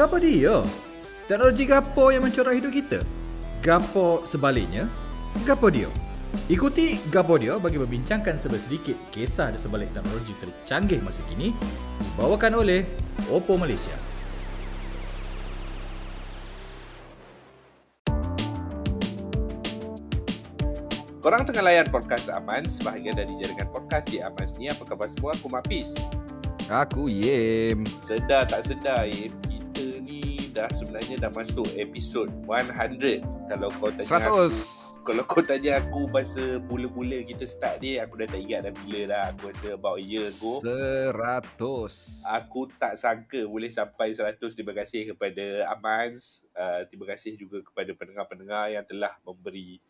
Gapo 0.00 0.16
dia? 0.16 0.64
Teknologi 1.28 1.68
gapo 1.68 2.08
yang 2.08 2.24
mencorak 2.24 2.56
hidup 2.56 2.72
kita? 2.72 3.04
Gapo 3.60 4.24
sebaliknya? 4.24 4.88
Gapo 5.44 5.68
dia? 5.68 5.92
Ikuti 6.48 6.96
Gapo 7.12 7.36
dia 7.36 7.60
bagi 7.60 7.76
membincangkan 7.76 8.40
sedikit 8.40 8.96
kisah 9.12 9.52
di 9.52 9.60
sebalik 9.60 9.92
teknologi 9.92 10.32
tercanggih 10.40 11.04
masa 11.04 11.20
kini 11.28 11.52
dibawakan 12.16 12.64
oleh 12.64 12.80
Oppo 13.28 13.60
Malaysia. 13.60 13.92
Korang 21.20 21.44
tengah 21.44 21.60
layan 21.60 21.92
podcast 21.92 22.32
Aman 22.32 22.64
sebahagian 22.64 23.20
dari 23.20 23.36
jaringan 23.36 23.68
podcast 23.68 24.08
di 24.08 24.24
Aman 24.24 24.48
ni. 24.56 24.72
Apa 24.72 24.80
khabar 24.88 25.12
semua? 25.12 25.36
Aku 25.36 25.52
Mapis. 25.52 26.00
Aku 26.72 27.12
Yem. 27.12 27.84
Sedar 28.00 28.48
tak 28.48 28.64
sedar 28.64 29.04
ni 29.04 29.49
dah 30.60 30.68
sebenarnya 30.76 31.16
dah 31.16 31.32
masuk 31.32 31.64
episod 31.80 32.28
100. 32.44 33.24
Kalau 33.48 33.72
kau 33.80 33.88
tanya 33.88 34.04
100. 34.04 34.20
Aku, 34.20 34.36
kalau 35.00 35.22
kau 35.24 35.40
tanya 35.40 35.80
aku 35.80 36.04
masa 36.12 36.60
mula-mula 36.68 37.24
kita 37.24 37.48
start 37.48 37.80
ni, 37.80 37.96
aku 37.96 38.20
dah 38.20 38.28
tak 38.28 38.44
ingat 38.44 38.68
dah 38.68 38.72
bila 38.84 39.00
dah. 39.08 39.24
Aku 39.32 39.48
rasa 39.48 39.68
about 39.72 39.96
a 39.96 40.04
year 40.04 40.28
ago. 40.28 40.60
100. 40.60 41.56
Aku 42.44 42.68
tak 42.76 43.00
sangka 43.00 43.40
boleh 43.48 43.72
sampai 43.72 44.12
100. 44.12 44.36
Terima 44.52 44.76
kasih 44.76 45.16
kepada 45.16 45.64
Amans. 45.72 46.44
Uh, 46.52 46.84
terima 46.92 47.08
kasih 47.08 47.40
juga 47.40 47.64
kepada 47.64 47.96
pendengar-pendengar 47.96 48.68
yang 48.68 48.84
telah 48.84 49.16
memberi 49.24 49.80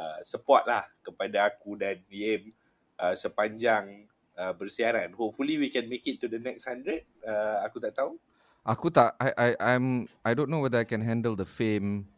uh, 0.00 0.24
support 0.24 0.64
lah 0.64 0.88
kepada 1.04 1.52
aku 1.52 1.76
dan 1.76 2.00
Yem 2.08 2.48
uh, 2.96 3.12
sepanjang 3.12 4.08
uh, 4.40 4.56
bersiaran. 4.56 5.12
Hopefully 5.12 5.60
we 5.60 5.68
can 5.68 5.84
make 5.84 6.08
it 6.08 6.16
to 6.16 6.32
the 6.32 6.40
next 6.40 6.64
100. 6.64 7.04
Uh, 7.20 7.60
aku 7.60 7.76
tak 7.76 7.92
tahu. 7.92 8.16
Aku 8.64 8.88
tak 8.88 9.12
I 9.20 9.30
I 9.36 9.48
I'm 9.76 10.08
I 10.24 10.32
don't 10.32 10.48
know 10.48 10.64
whether 10.64 10.80
I 10.80 10.88
can 10.88 11.04
handle 11.04 11.36
the 11.36 11.44
fame 11.44 12.08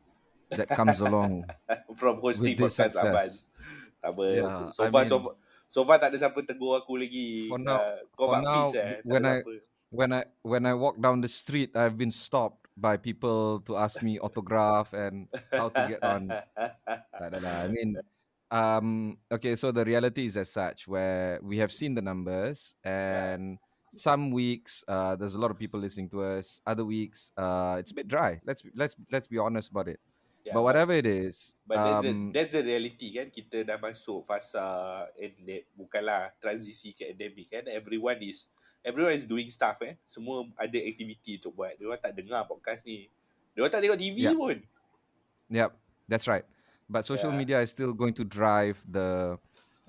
that 0.54 0.70
comes 0.70 1.02
along. 1.02 1.42
From 2.00 2.22
hosting 2.22 2.54
With 2.54 2.70
this 2.70 2.78
podcast 2.78 2.94
success. 2.94 3.30
Tak 3.98 4.10
apa. 4.14 4.24
Yeah, 4.30 4.58
so, 4.70 4.80
I 4.86 4.88
far, 4.94 5.02
mean- 5.02 5.10
so, 5.10 5.16
far, 5.18 5.34
so 5.66 5.80
far 5.82 5.96
tak 5.98 6.14
ada 6.14 6.16
siapa 6.22 6.38
tegur 6.46 6.78
aku 6.78 6.94
lagi. 6.94 7.50
For 7.50 7.58
now- 7.58 7.82
uh, 7.82 7.98
kau 8.14 8.30
for 8.30 8.38
mak 8.38 8.42
now, 8.46 8.54
peace 8.70 8.78
eh. 8.78 8.90
When 9.02 9.22
I- 9.26 9.42
apa. 9.42 9.52
when 9.90 10.10
I 10.14 10.22
when 10.46 10.62
I 10.70 10.74
walk 10.78 11.02
down 11.02 11.18
the 11.18 11.30
street, 11.30 11.74
I've 11.74 11.98
been 11.98 12.14
stopped 12.14 12.70
by 12.78 12.94
people 12.94 13.58
to 13.66 13.74
ask 13.74 13.98
me 13.98 14.22
autograph 14.22 14.94
and 14.94 15.26
how 15.50 15.66
to 15.74 15.82
get 15.90 15.98
on. 16.06 16.30
Tak 16.94 17.26
ada 17.34 17.38
lah. 17.42 17.56
I 17.66 17.68
mean, 17.74 17.90
um, 18.54 18.88
okay. 19.34 19.58
So 19.58 19.74
the 19.74 19.82
reality 19.82 20.30
is 20.30 20.38
as 20.38 20.54
such, 20.54 20.86
where 20.86 21.42
we 21.42 21.58
have 21.58 21.74
seen 21.74 21.98
the 21.98 22.04
numbers, 22.06 22.70
and 22.86 23.58
some 23.98 24.30
weeks 24.30 24.84
uh, 24.88 25.16
there's 25.16 25.34
a 25.34 25.40
lot 25.40 25.50
of 25.50 25.58
people 25.58 25.80
listening 25.80 26.08
to 26.10 26.22
us. 26.22 26.60
Other 26.66 26.84
weeks, 26.84 27.32
uh, 27.36 27.76
it's 27.80 27.90
a 27.90 27.96
bit 27.96 28.08
dry. 28.08 28.40
Let's 28.44 28.62
let's 28.74 28.94
let's 29.10 29.28
be 29.28 29.38
honest 29.38 29.70
about 29.70 29.88
it. 29.88 30.00
Yeah, 30.46 30.54
but 30.54 30.62
whatever 30.62 30.94
it 30.94 31.10
is, 31.10 31.58
But 31.66 31.82
that's, 31.82 32.06
the, 32.06 32.10
um, 32.14 32.30
that's 32.30 32.52
the 32.54 32.62
reality 32.62 33.10
kan 33.18 33.34
Kita 33.34 33.66
dah 33.66 33.82
masuk 33.82 34.22
fasa 34.30 34.62
endemic 35.18 35.66
Bukanlah 35.74 36.30
transisi 36.38 36.94
ke 36.94 37.10
endemic 37.10 37.50
kan 37.50 37.66
Everyone 37.66 38.22
is 38.22 38.46
Everyone 38.86 39.10
is 39.10 39.26
doing 39.26 39.50
stuff 39.50 39.82
eh 39.82 39.98
Semua 40.06 40.46
ada 40.54 40.78
aktiviti 40.78 41.42
untuk 41.42 41.58
buat 41.58 41.74
Dia 41.74 41.90
orang 41.90 41.98
tak 41.98 42.14
dengar 42.14 42.46
podcast 42.46 42.86
ni 42.86 43.10
Dia 43.58 43.66
orang 43.66 43.74
tak 43.74 43.82
tengok 43.82 43.98
TV 43.98 44.22
Yeah. 44.22 44.38
pun 44.38 44.62
Yep, 45.50 45.70
that's 46.06 46.26
right. 46.26 46.46
But 46.86 47.06
social 47.06 47.34
Yeah. 47.34 47.38
media 47.42 47.58
is 47.62 47.70
still 47.70 47.90
going 47.90 48.14
to 48.14 48.24
drive 48.24 48.78
the 48.86 49.38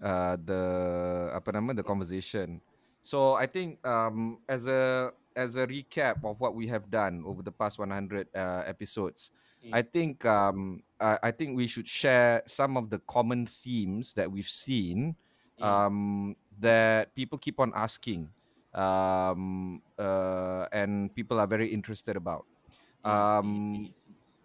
uh, 0.02 0.36
the 0.42 0.62
apa 1.34 1.50
nama 1.54 1.74
the 1.74 1.86
conversation. 1.86 2.62
So 3.02 3.34
I 3.36 3.46
think 3.48 3.80
um, 3.88 4.40
as 4.50 4.66
a 4.68 5.12
as 5.38 5.56
a 5.56 5.68
recap 5.70 6.26
of 6.26 6.42
what 6.42 6.56
we 6.58 6.66
have 6.68 6.90
done 6.90 7.22
over 7.26 7.46
the 7.46 7.54
past 7.54 7.78
100 7.80 8.28
uh, 8.34 8.64
episodes, 8.66 9.32
Mm. 9.58 9.74
I 9.74 9.82
think 9.82 10.22
um, 10.22 10.86
I, 11.02 11.18
I 11.28 11.32
think 11.34 11.58
we 11.58 11.66
should 11.66 11.90
share 11.90 12.46
some 12.46 12.78
of 12.78 12.94
the 12.94 13.02
common 13.10 13.50
themes 13.50 14.14
that 14.14 14.30
we've 14.30 14.48
seen 14.50 15.18
Mm. 15.58 15.66
um, 15.66 15.98
that 16.62 17.10
people 17.18 17.42
keep 17.42 17.58
on 17.58 17.74
asking 17.74 18.30
um, 18.78 19.82
uh, 19.98 20.70
and 20.70 21.10
people 21.18 21.42
are 21.42 21.50
very 21.50 21.74
interested 21.74 22.14
about. 22.14 22.46
Um, 23.02 23.90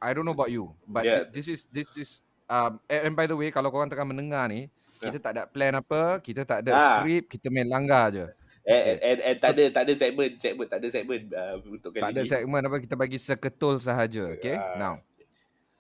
I 0.01 0.17
don't 0.17 0.25
know 0.25 0.33
about 0.33 0.49
you, 0.49 0.73
but 0.89 1.05
Yeah. 1.05 1.29
thi- 1.29 1.31
this 1.37 1.47
is 1.53 1.69
this 1.69 1.93
is 2.01 2.25
um 2.49 2.81
and, 2.89 3.13
and 3.13 3.15
by 3.15 3.29
the 3.29 3.37
way 3.37 3.53
kalau 3.53 3.69
korang 3.69 3.93
tengah 3.93 4.09
mendengar 4.09 4.49
ni, 4.49 4.73
kita 4.97 5.21
tak 5.21 5.37
ada 5.37 5.45
plan 5.45 5.77
apa, 5.77 6.25
kita 6.25 6.49
tak 6.49 6.65
ada 6.65 6.73
Ah. 6.73 7.05
skrip, 7.05 7.29
kita 7.29 7.53
main 7.53 7.69
langgar 7.69 8.09
je. 8.17 8.25
And, 8.63 9.19
and, 9.19 9.37
tak 9.43 9.59
ada 9.59 9.65
tak 9.75 9.83
ada 9.91 9.93
segmen 9.99 10.29
segmen 10.39 10.67
tak 10.71 10.79
ada 10.79 10.87
segmen 10.87 11.27
uh, 11.35 11.59
untuk 11.67 11.91
kali 11.91 11.99
Tak 11.99 12.11
ada 12.15 12.23
ni. 12.23 12.31
segmen 12.31 12.61
apa 12.63 12.77
kita 12.79 12.95
bagi 12.95 13.19
seketul 13.19 13.83
sahaja, 13.83 14.31
okay? 14.31 14.55
Ah. 14.55 14.79
Now, 14.79 14.95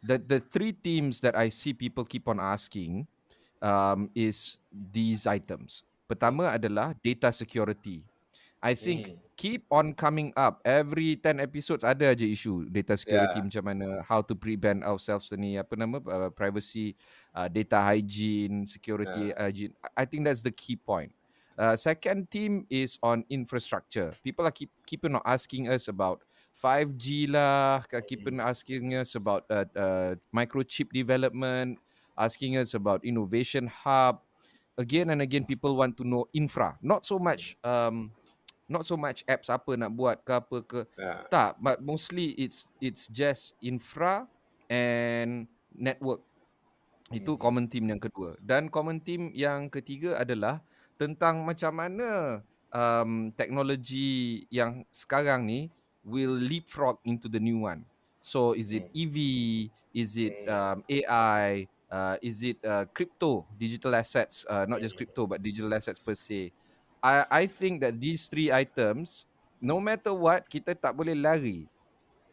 the 0.03 0.19
the 0.19 0.38
three 0.43 0.75
themes 0.75 1.22
that 1.22 1.38
I 1.38 1.47
see 1.47 1.70
people 1.70 2.03
keep 2.03 2.26
on 2.26 2.43
asking 2.43 3.06
um 3.62 4.10
is 4.19 4.59
these 4.70 5.31
items. 5.31 5.87
Pertama 6.10 6.50
adalah 6.50 6.91
data 6.98 7.31
security. 7.31 8.03
I 8.59 8.75
think 8.75 9.10
Hmm. 9.10 9.19
keep 9.34 9.62
on 9.70 9.91
coming 9.94 10.31
up. 10.34 10.62
Every 10.62 11.19
10 11.19 11.38
episodes 11.38 11.82
ada 11.82 12.10
aja 12.14 12.26
isu 12.26 12.66
data 12.66 12.94
security 12.94 13.43
Yeah. 13.43 13.47
macam 13.47 13.64
mana, 13.66 13.87
how 14.06 14.22
to 14.22 14.34
prevent 14.38 14.87
ourselves 14.87 15.31
ni 15.34 15.59
apa 15.59 15.75
nama 15.75 15.99
uh, 15.99 16.31
privacy, 16.31 16.94
uh, 17.34 17.47
data 17.50 17.78
hygiene, 17.78 18.66
security 18.66 19.34
hygiene. 19.34 19.75
I 19.99 20.06
think 20.06 20.26
that's 20.26 20.43
the 20.47 20.54
key 20.54 20.75
point. 20.75 21.10
Uh, 21.58 21.76
second 21.76 22.30
theme 22.32 22.64
is 22.72 22.96
on 23.02 23.24
infrastructure. 23.28 24.16
People 24.24 24.46
are 24.48 24.54
keep 24.54 24.72
keeping 24.86 25.14
on 25.14 25.22
asking 25.24 25.68
us 25.68 25.88
about 25.88 26.24
5G 26.52 27.28
lah, 27.28 27.84
ka- 27.84 28.04
keep 28.04 28.24
on 28.28 28.40
asking 28.40 28.92
us 28.96 29.16
about 29.16 29.44
uh, 29.48 29.64
uh, 29.76 30.12
microchip 30.32 30.92
development, 30.92 31.76
asking 32.16 32.56
us 32.56 32.72
about 32.76 33.04
innovation 33.04 33.68
hub. 33.68 34.20
Again 34.80 35.12
and 35.12 35.20
again, 35.20 35.44
people 35.44 35.76
want 35.76 36.00
to 36.00 36.04
know 36.04 36.24
infra, 36.32 36.80
not 36.80 37.04
so 37.04 37.20
much 37.20 37.60
um, 37.60 38.08
not 38.64 38.88
so 38.88 38.96
much 38.96 39.20
apps 39.28 39.52
apa 39.52 39.76
nak 39.76 39.92
buat 39.92 40.24
ke 40.24 40.32
apa 40.32 40.56
ke. 40.64 40.80
Ah. 40.96 41.28
Tak, 41.28 41.60
but 41.60 41.84
mostly 41.84 42.32
it's 42.40 42.64
it's 42.80 43.04
just 43.12 43.52
infra 43.60 44.24
and 44.72 45.44
network. 45.76 46.24
Itu 47.12 47.36
Mhm. 47.36 47.40
common 47.40 47.64
theme 47.69 47.92
yang 47.92 48.00
kedua. 48.00 48.40
Dan 48.40 48.72
common 48.72 48.96
theme 49.04 49.28
yang 49.36 49.69
ketiga 49.69 50.16
adalah 50.16 50.64
tentang 51.02 51.42
macam 51.42 51.72
mana 51.74 52.10
um, 52.70 53.34
teknologi 53.34 54.46
yang 54.54 54.86
sekarang 54.94 55.42
ni 55.46 55.60
will 56.06 56.34
leapfrog 56.34 56.98
into 57.02 57.26
the 57.26 57.42
new 57.42 57.62
one. 57.66 57.86
So 58.22 58.54
is 58.54 58.70
it 58.72 58.86
EV? 58.94 59.16
Is 59.94 60.14
it 60.16 60.38
um, 60.46 60.82
AI? 60.86 61.68
Uh, 61.92 62.16
is 62.24 62.40
it 62.46 62.56
uh, 62.64 62.86
crypto, 62.94 63.44
digital 63.58 63.92
assets? 63.98 64.46
Uh, 64.48 64.64
not 64.64 64.80
just 64.80 64.96
crypto, 64.96 65.26
but 65.26 65.42
digital 65.42 65.74
assets 65.74 66.00
per 66.00 66.14
se. 66.16 66.54
I 67.02 67.26
I 67.30 67.44
think 67.50 67.82
that 67.82 67.98
these 67.98 68.30
three 68.30 68.50
items, 68.54 69.26
no 69.60 69.82
matter 69.82 70.14
what, 70.14 70.46
kita 70.48 70.78
tak 70.78 70.94
boleh 70.96 71.19
lari. 71.19 71.69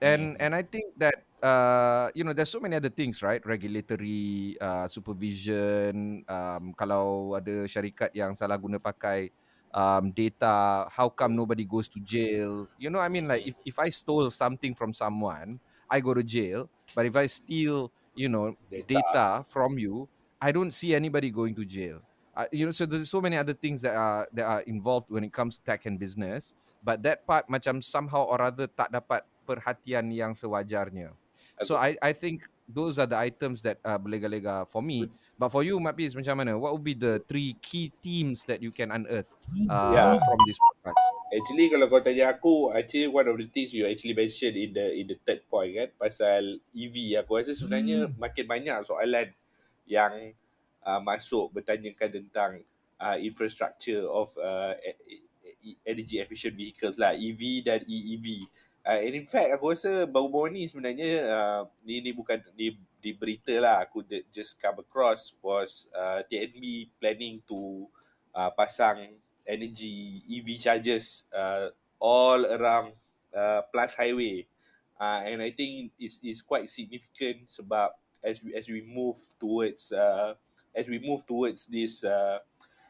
And 0.01 0.35
Hmm. 0.35 0.39
and 0.39 0.55
I 0.55 0.63
think 0.63 0.95
that 1.01 1.28
uh, 1.41 2.09
you 2.13 2.23
know 2.23 2.33
there's 2.33 2.51
so 2.51 2.59
many 2.59 2.75
other 2.75 2.89
things, 2.91 3.21
right? 3.23 3.43
Regulatory 3.45 4.57
uh, 4.59 4.87
supervision. 4.87 6.23
Um, 6.27 6.71
kalau 6.75 7.35
ada 7.35 7.65
syarikat 7.65 8.11
yang 8.15 8.35
salah 8.35 8.59
guna 8.59 8.79
pakai 8.79 9.31
um, 9.73 10.11
data, 10.11 10.87
how 10.91 11.09
come 11.09 11.35
nobody 11.35 11.65
goes 11.65 11.87
to 11.89 11.99
jail? 11.99 12.67
You 12.77 12.89
know, 12.89 12.99
I 12.99 13.09
mean, 13.09 13.27
like 13.27 13.47
if 13.47 13.55
if 13.65 13.77
I 13.79 13.89
stole 13.89 14.29
something 14.31 14.75
from 14.75 14.93
someone, 14.93 15.59
I 15.89 15.99
go 15.99 16.13
to 16.13 16.23
jail. 16.23 16.69
But 16.95 17.05
if 17.05 17.15
I 17.15 17.25
steal, 17.27 17.91
you 18.15 18.29
know, 18.29 18.55
Data. 18.69 18.99
data 18.99 19.27
from 19.47 19.77
you, 19.77 20.09
I 20.41 20.51
don't 20.51 20.71
see 20.71 20.95
anybody 20.95 21.29
going 21.29 21.55
to 21.55 21.65
jail. 21.65 22.01
Uh, 22.35 22.47
you 22.51 22.65
know, 22.65 22.71
so 22.71 22.85
there's 22.85 23.09
so 23.09 23.19
many 23.19 23.35
other 23.35 23.53
things 23.53 23.81
that 23.83 23.95
are 23.95 24.23
that 24.31 24.45
are 24.45 24.63
involved 24.63 25.11
when 25.11 25.23
it 25.23 25.33
comes 25.33 25.59
to 25.59 25.61
tech 25.65 25.85
and 25.85 25.99
business. 25.99 26.55
But 26.79 27.03
that 27.03 27.27
part 27.27 27.51
macam 27.51 27.83
somehow 27.83 28.23
or 28.31 28.39
other 28.39 28.71
tak 28.71 28.87
dapat 28.87 29.27
perhatian 29.43 30.07
yang 30.15 30.31
sewajarnya. 30.31 31.11
So 31.63 31.75
I 31.75 31.99
I 31.99 32.13
think 32.15 32.47
those 32.69 32.95
are 33.01 33.09
the 33.09 33.17
items 33.17 33.61
that 33.65 33.81
uh, 33.83 33.97
berlega-lega 33.97 34.69
for 34.69 34.79
me. 34.79 35.09
But 35.35 35.49
for 35.49 35.63
you, 35.63 35.79
Mapis, 35.79 36.13
macam 36.15 36.37
mana? 36.39 36.55
What 36.55 36.71
would 36.75 36.85
be 36.85 36.93
the 36.95 37.19
three 37.25 37.57
key 37.59 37.91
themes 37.99 38.45
that 38.45 38.61
you 38.61 38.71
can 38.71 38.91
unearth 38.91 39.27
uh, 39.67 39.91
Yeah. 39.95 40.15
from 40.21 40.37
this 40.45 40.59
podcast? 40.59 41.03
Actually 41.29 41.67
kalau 41.69 41.85
kau 41.89 42.01
tanya 42.01 42.33
aku, 42.33 42.73
actually 42.73 43.05
one 43.09 43.27
of 43.27 43.37
the 43.37 43.47
things 43.49 43.69
you 43.73 43.85
actually 43.85 44.17
mentioned 44.17 44.57
in 44.57 44.73
the 44.73 44.87
in 44.97 45.05
the 45.05 45.17
third 45.27 45.43
point 45.47 45.75
kan 45.75 45.89
pasal 45.97 46.57
EV. 46.73 47.19
Aku 47.21 47.37
rasa 47.37 47.53
sebenarnya 47.53 48.07
Hmm. 48.09 48.15
makin 48.17 48.45
banyak 48.47 48.77
soalan 48.85 49.29
yang 49.85 50.33
uh, 50.85 51.01
masuk 51.01 51.51
bertanyakan 51.53 52.09
tentang 52.23 52.51
uh, 53.01 53.17
infrastructure 53.19 54.05
of 54.05 54.31
uh, 54.37 54.73
e- 54.79 55.21
e- 55.73 55.79
energy 55.85 56.17
efficient 56.21 56.53
vehicles 56.55 56.95
lah, 56.97 57.13
EV 57.13 57.61
dan 57.65 57.81
EEV. 57.85 58.45
Uh, 58.85 58.99
and 58.99 59.13
in 59.13 59.27
fact 59.27 59.51
aku 59.51 59.75
rasa 59.75 60.07
baru-baru 60.07 60.55
ni 60.55 60.63
sebenarnya 60.65 61.11
uh, 61.27 61.61
ni 61.83 61.99
ni 61.99 62.11
bukan 62.15 62.39
ni 62.55 62.79
di 62.99 63.11
berita 63.15 63.55
lah. 63.59 63.83
Aku 63.83 64.03
de- 64.03 64.27
just 64.31 64.59
come 64.59 64.83
across 64.83 65.35
was 65.43 65.87
uh, 65.95 66.23
TNB 66.27 66.91
planning 66.99 67.43
to 67.47 67.87
uh, 68.35 68.51
pasang 68.55 69.19
energy 69.47 70.23
EV 70.27 70.59
chargers 70.59 71.25
uh, 71.31 71.71
all 71.99 72.43
around 72.45 72.95
uh, 73.35 73.63
plus 73.71 73.95
highway. 73.95 74.45
Uh, 74.99 75.23
and 75.23 75.39
I 75.39 75.51
think 75.55 75.95
it's 75.95 76.19
is 76.19 76.43
quite 76.43 76.67
significant 76.67 77.47
sebab 77.47 77.95
as 78.19 78.43
we 78.43 78.51
as 78.51 78.67
we 78.67 78.83
move 78.83 79.15
towards 79.39 79.95
uh, 79.95 80.35
as 80.75 80.91
we 80.91 80.99
move 80.99 81.23
towards 81.23 81.71
this 81.71 82.03
uh, 82.03 82.43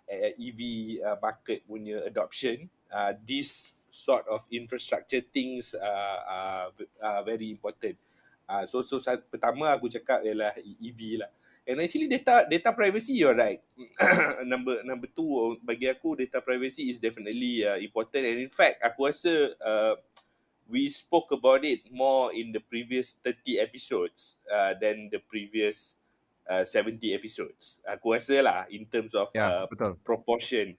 EV 0.10 0.62
uh, 1.06 1.18
market 1.22 1.62
punya 1.70 2.02
adoption, 2.02 2.66
uh, 2.90 3.14
this 3.22 3.78
sort 3.92 4.26
of 4.28 4.46
infrastructure 4.52 5.22
things 5.22 5.74
uh, 5.74 6.20
are, 6.28 6.68
are 7.02 7.24
very 7.24 7.50
important. 7.52 7.98
Uh, 8.50 8.66
so 8.66 8.82
so 8.82 8.98
pertama 9.30 9.78
aku 9.78 9.90
cakap 9.90 10.26
ialah 10.26 10.54
EV 10.82 11.22
lah. 11.22 11.30
And 11.70 11.78
actually 11.78 12.10
data 12.10 12.50
data 12.50 12.74
privacy 12.74 13.22
you're 13.22 13.38
right. 13.38 13.62
number 14.52 14.82
number 14.82 15.06
two 15.06 15.62
bagi 15.62 15.86
aku 15.86 16.18
data 16.18 16.42
privacy 16.42 16.90
is 16.90 16.98
definitely 16.98 17.62
uh, 17.62 17.78
important 17.78 18.26
and 18.26 18.42
in 18.42 18.50
fact 18.50 18.82
aku 18.82 19.14
rasa 19.14 19.54
uh, 19.62 19.94
we 20.70 20.90
spoke 20.90 21.30
about 21.30 21.66
it 21.66 21.86
more 21.94 22.34
in 22.34 22.54
the 22.54 22.62
previous 22.62 23.18
30 23.26 23.62
episodes 23.62 24.38
uh, 24.50 24.74
than 24.82 25.10
the 25.14 25.22
previous 25.22 25.98
uh, 26.50 26.66
70 26.66 27.14
episodes. 27.14 27.82
Aku 27.86 28.14
rasa 28.14 28.42
lah 28.42 28.60
in 28.70 28.86
terms 28.90 29.14
of 29.18 29.30
yeah, 29.34 29.66
uh, 29.66 29.66
betul. 29.70 29.98
proportion. 30.06 30.78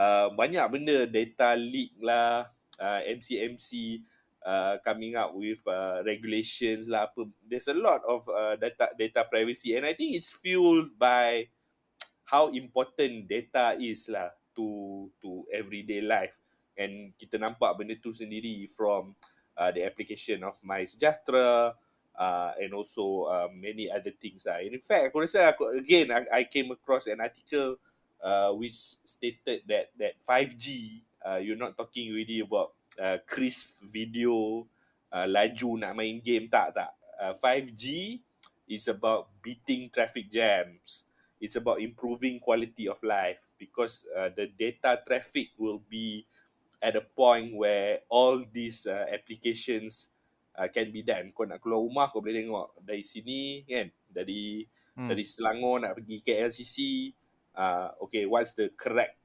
Uh, 0.00 0.32
banyak 0.32 0.64
benda 0.72 1.04
data 1.04 1.52
leak 1.52 1.92
lah, 2.00 2.48
uh, 2.80 3.00
MCMC 3.04 4.00
uh, 4.48 4.80
coming 4.80 5.12
up 5.12 5.36
with 5.36 5.60
uh, 5.68 6.00
regulations 6.08 6.88
lah 6.88 7.12
apa. 7.12 7.28
There's 7.44 7.68
a 7.68 7.76
lot 7.76 8.00
of 8.08 8.24
uh, 8.32 8.56
data 8.56 8.88
data 8.96 9.28
privacy 9.28 9.76
and 9.76 9.84
I 9.84 9.92
think 9.92 10.16
it's 10.16 10.32
fueled 10.32 10.96
by 10.96 11.52
how 12.24 12.48
important 12.48 13.28
data 13.28 13.76
is 13.76 14.08
lah 14.08 14.32
to 14.56 15.12
to 15.20 15.44
everyday 15.52 16.00
life. 16.00 16.32
And 16.80 17.12
kita 17.20 17.36
nampak 17.36 17.76
benda 17.76 17.92
tu 18.00 18.16
sendiri 18.16 18.72
from 18.72 19.12
uh, 19.60 19.68
the 19.68 19.84
application 19.84 20.40
of 20.48 20.56
MySejahtera, 20.64 21.76
uh, 22.16 22.50
and 22.56 22.72
also 22.72 23.28
uh, 23.28 23.52
many 23.52 23.92
other 23.92 24.16
things 24.16 24.48
lah. 24.48 24.64
In 24.64 24.80
fact, 24.80 25.12
aku 25.12 25.28
rasa 25.28 25.52
aku, 25.52 25.76
again 25.76 26.08
I, 26.08 26.40
I 26.40 26.42
came 26.48 26.72
across 26.72 27.04
an 27.04 27.20
article 27.20 27.76
uh, 28.22 28.52
which 28.52 28.76
stated 29.04 29.64
that 29.66 29.90
that 29.98 30.14
5G 30.22 31.00
uh, 31.24 31.36
you're 31.36 31.58
not 31.58 31.76
talking 31.76 32.12
really 32.12 32.40
about 32.40 32.72
uh, 33.00 33.18
crisp 33.26 33.80
video 33.80 34.66
uh, 35.12 35.26
laju 35.26 35.78
nak 35.78 35.92
main 35.98 36.22
game 36.22 36.46
tak 36.46 36.74
tak. 36.74 36.90
Uh, 37.20 37.34
5G 37.36 38.16
is 38.70 38.88
about 38.88 39.28
beating 39.42 39.90
traffic 39.90 40.30
jams. 40.30 41.04
It's 41.40 41.56
about 41.56 41.80
improving 41.80 42.38
quality 42.38 42.86
of 42.88 43.00
life 43.02 43.40
because 43.56 44.04
uh, 44.12 44.28
the 44.32 44.52
data 44.52 45.00
traffic 45.04 45.56
will 45.56 45.80
be 45.88 46.24
at 46.80 46.96
a 46.96 47.04
point 47.04 47.56
where 47.56 48.04
all 48.08 48.44
these 48.52 48.84
uh, 48.86 49.08
applications 49.08 50.08
uh, 50.56 50.68
can 50.68 50.92
be 50.92 51.00
done. 51.00 51.32
Kau 51.32 51.48
nak 51.48 51.60
keluar 51.60 51.80
rumah 51.80 52.06
kau 52.12 52.20
boleh 52.20 52.44
tengok 52.44 52.76
dari 52.84 53.04
sini 53.04 53.64
kan, 53.64 53.88
dari 54.08 54.64
hmm. 54.96 55.08
dari 55.08 55.24
Selangor 55.24 55.80
nak 55.80 55.96
pergi 55.96 56.16
KLCC. 56.20 56.76
Uh, 57.54 57.90
okay, 58.02 58.26
what's 58.26 58.54
the 58.54 58.70
correct? 58.76 59.18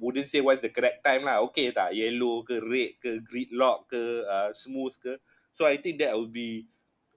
Wouldn't 0.00 0.28
say 0.28 0.40
what's 0.40 0.60
the 0.60 0.72
correct 0.72 1.04
time 1.04 1.24
lah. 1.24 1.40
Okay 1.50 1.70
tak? 1.70 1.94
Yellow 1.94 2.42
ke 2.42 2.58
red 2.62 2.98
ke 2.98 3.22
gridlock 3.22 3.88
ke 3.88 4.24
uh, 4.26 4.50
smooth 4.52 4.94
ke? 4.98 5.18
So 5.52 5.66
I 5.66 5.78
think 5.78 5.98
that 6.02 6.14
will 6.14 6.30
be 6.30 6.66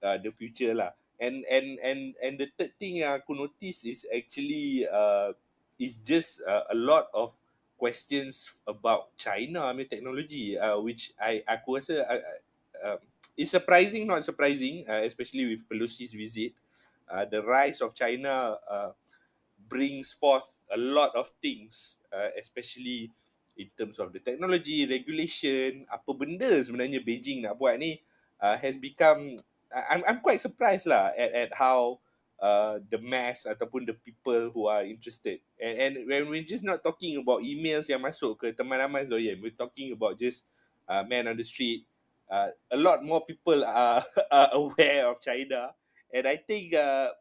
uh, 0.02 0.18
the 0.18 0.30
future 0.30 0.74
lah. 0.74 0.94
And 1.22 1.46
and 1.46 1.78
and 1.78 2.00
and 2.18 2.34
the 2.38 2.50
third 2.58 2.74
thing 2.78 3.02
yang 3.02 3.22
aku 3.22 3.34
notice 3.34 3.86
is 3.86 4.02
actually 4.10 4.86
uh, 4.90 5.34
is 5.78 6.02
just 6.02 6.42
uh, 6.42 6.66
a 6.70 6.76
lot 6.78 7.10
of 7.14 7.34
questions 7.78 8.50
about 8.66 9.10
China 9.18 9.66
I 9.66 9.74
mean 9.74 9.90
technology 9.90 10.54
uh, 10.54 10.78
which 10.78 11.10
I 11.18 11.42
aku 11.46 11.82
rasa 11.82 12.06
uh, 12.06 12.22
uh, 12.78 12.98
it's 13.36 13.50
surprising, 13.50 14.06
not 14.06 14.24
surprising, 14.24 14.84
uh, 14.88 15.02
especially 15.04 15.46
with 15.48 15.68
Pelosi's 15.68 16.12
visit. 16.12 16.52
Uh, 17.08 17.24
the 17.24 17.42
rise 17.42 17.80
of 17.80 17.94
China 17.94 18.56
uh, 18.68 18.90
brings 19.68 20.12
forth 20.12 20.51
a 20.72 20.78
lot 20.80 21.12
of 21.14 21.30
things, 21.44 22.00
uh, 22.10 22.32
especially 22.40 23.12
in 23.56 23.68
terms 23.76 24.00
of 24.00 24.12
the 24.12 24.20
technology, 24.20 24.88
regulation, 24.88 25.84
apa 25.92 26.10
benda 26.16 26.48
sebenarnya 26.64 27.04
Beijing 27.04 27.44
nak 27.44 27.60
buat 27.60 27.76
ni 27.76 28.00
uh, 28.40 28.56
has 28.56 28.80
become, 28.80 29.36
I'm 29.68 30.02
I'm 30.08 30.20
quite 30.24 30.40
surprised 30.40 30.88
lah 30.88 31.12
at 31.12 31.30
at 31.32 31.50
how 31.52 32.00
uh, 32.40 32.80
the 32.90 32.98
mass 32.98 33.44
ataupun 33.44 33.86
the 33.86 33.96
people 33.96 34.50
who 34.50 34.66
are 34.66 34.82
interested. 34.82 35.38
And 35.60 35.74
and 35.78 35.92
when 36.08 36.32
we're 36.32 36.48
just 36.48 36.64
not 36.64 36.80
talking 36.80 37.20
about 37.20 37.44
emails 37.44 37.86
yang 37.86 38.00
masuk 38.00 38.40
ke 38.40 38.46
teman 38.56 38.80
ramai 38.80 39.04
Zoyan, 39.04 39.38
we're 39.38 39.54
talking 39.54 39.92
about 39.92 40.16
just 40.16 40.48
uh, 40.88 41.04
man 41.04 41.28
on 41.28 41.36
the 41.36 41.46
street, 41.46 41.84
uh, 42.26 42.50
a 42.72 42.78
lot 42.80 43.04
more 43.04 43.22
people 43.22 43.62
are, 43.62 44.04
are 44.32 44.50
aware 44.56 45.08
of 45.12 45.20
China, 45.20 45.76
and 46.08 46.24
I 46.24 46.36
think 46.40 46.72
uh, 46.74 47.12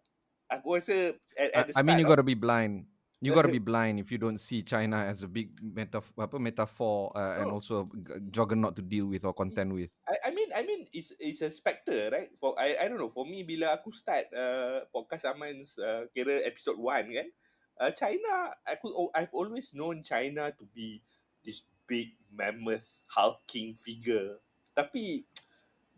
aku 0.51 0.79
rasa 0.79 1.15
at, 1.35 1.49
at 1.51 1.63
the 1.69 1.73
I 1.75 1.83
mean 1.83 1.99
you 1.99 2.07
got 2.07 2.19
to 2.19 2.27
be 2.27 2.35
blind. 2.35 2.90
You 3.21 3.37
got 3.37 3.45
to 3.45 3.53
be 3.53 3.61
blind 3.61 4.01
if 4.01 4.09
you 4.09 4.17
don't 4.17 4.41
see 4.41 4.65
China 4.65 5.05
as 5.05 5.21
a 5.21 5.29
big 5.29 5.53
metaphor, 5.61 6.25
apa 6.25 6.41
metaphor, 6.41 7.13
uh, 7.13 7.37
and 7.37 7.53
oh. 7.53 7.61
also 7.61 7.85
a 8.09 8.19
juggernaut 8.33 8.73
to 8.75 8.81
deal 8.81 9.05
with 9.05 9.21
or 9.21 9.33
contend 9.33 9.77
with. 9.77 9.93
I, 10.09 10.17
I 10.25 10.29
mean, 10.33 10.49
I 10.57 10.65
mean, 10.65 10.89
it's 10.89 11.13
it's 11.21 11.45
a 11.45 11.53
specter, 11.53 12.09
right? 12.09 12.33
For 12.33 12.57
I 12.57 12.81
I 12.81 12.89
don't 12.89 12.97
know. 12.97 13.13
For 13.13 13.29
me, 13.29 13.45
bila 13.45 13.77
aku 13.77 13.93
start 13.93 14.25
uh, 14.33 14.89
podcast 14.89 15.29
Aman's 15.29 15.77
uh, 15.77 16.09
kira 16.17 16.41
episode 16.41 16.81
one 16.81 17.13
kan, 17.13 17.29
uh, 17.77 17.93
China, 17.93 18.49
aku 18.65 18.89
oh, 18.89 19.13
I've 19.13 19.31
always 19.37 19.69
known 19.77 20.01
China 20.01 20.49
to 20.57 20.65
be 20.73 21.05
this 21.45 21.61
big 21.85 22.17
mammoth 22.33 23.05
hulking 23.05 23.77
figure 23.77 24.41
tapi 24.71 25.27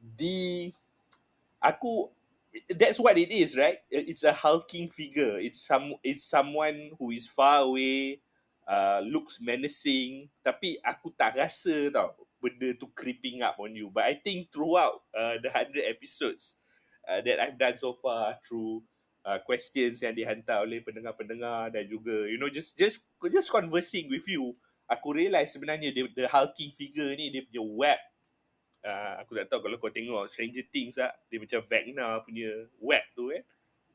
di 0.02 0.68
aku 1.62 2.10
that's 2.78 3.00
what 3.00 3.18
it 3.18 3.32
is 3.32 3.58
right? 3.58 3.78
It's 3.90 4.24
a 4.24 4.34
hulking 4.34 4.90
figure. 4.90 5.40
It's 5.40 5.66
some 5.66 5.96
it's 6.04 6.26
someone 6.26 6.92
who 7.00 7.12
is 7.12 7.28
far 7.28 7.66
away 7.66 8.22
uh, 8.68 9.02
looks 9.06 9.42
menacing. 9.42 10.30
Tapi 10.46 10.78
aku 10.86 11.14
tak 11.18 11.38
rasa 11.38 11.90
tau 11.90 12.14
benda 12.44 12.76
tu 12.76 12.92
creeping 12.92 13.40
up 13.40 13.56
on 13.56 13.72
you. 13.72 13.88
But 13.88 14.04
i 14.12 14.20
think 14.20 14.52
throughout 14.52 15.08
uh, 15.16 15.40
the 15.40 15.48
100 15.48 15.80
episodes 15.88 16.60
uh, 17.08 17.24
that 17.24 17.40
i've 17.40 17.56
done 17.56 17.80
so 17.80 17.96
far 17.96 18.36
through 18.44 18.84
uh, 19.24 19.40
questions 19.48 20.04
yang 20.04 20.12
dihantar 20.12 20.68
oleh 20.68 20.84
pendengar-pendengar 20.84 21.72
dan 21.72 21.88
juga 21.88 22.28
you 22.28 22.36
know 22.36 22.52
just 22.52 22.76
just 22.76 23.08
just 23.32 23.48
conversing 23.48 24.12
with 24.12 24.28
you 24.28 24.52
aku 24.92 25.16
realise 25.16 25.56
sebenarnya 25.56 25.96
the, 25.96 26.12
the 26.12 26.28
hulking 26.28 26.76
figure 26.76 27.16
ni 27.16 27.32
dia 27.32 27.48
punya 27.48 27.64
web 27.64 28.00
uh, 28.86 29.24
aku 29.24 29.40
tak 29.40 29.48
tahu 29.50 29.66
kalau 29.66 29.80
kau 29.80 29.90
tengok 29.90 30.30
Stranger 30.30 30.68
Things 30.70 31.00
lah, 31.00 31.12
dia 31.32 31.40
macam 31.40 31.60
Vecna 31.66 32.22
punya 32.22 32.68
web 32.80 33.04
tu 33.16 33.32
kan. 33.32 33.44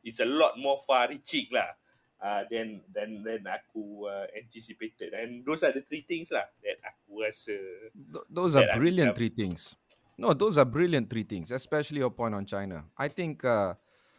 It's 0.03 0.21
a 0.21 0.29
lot 0.29 0.57
more 0.57 0.81
far 0.83 1.13
reaching 1.13 1.49
lah 1.53 1.77
uh, 2.21 2.43
than, 2.49 2.81
than, 2.91 3.23
than 3.23 3.45
aku 3.45 4.09
uh, 4.09 4.27
anticipated. 4.33 5.13
And 5.13 5.45
those 5.45 5.63
are 5.67 5.75
the 5.75 5.85
three 5.85 6.07
things 6.07 6.33
lah 6.33 6.47
that 6.65 6.79
aku 6.81 7.23
rasa. 7.23 7.57
Th- 7.93 8.29
those 8.31 8.57
are 8.57 8.67
brilliant 8.79 9.15
three 9.19 9.33
things. 9.33 9.77
No, 10.19 10.35
those 10.35 10.59
are 10.59 10.67
brilliant 10.67 11.07
three 11.07 11.23
things, 11.23 11.55
especially 11.55 12.03
your 12.03 12.11
point 12.11 12.35
on 12.35 12.43
China. 12.43 12.83
I 12.99 13.07
think 13.07 13.47
uh, 13.47 13.79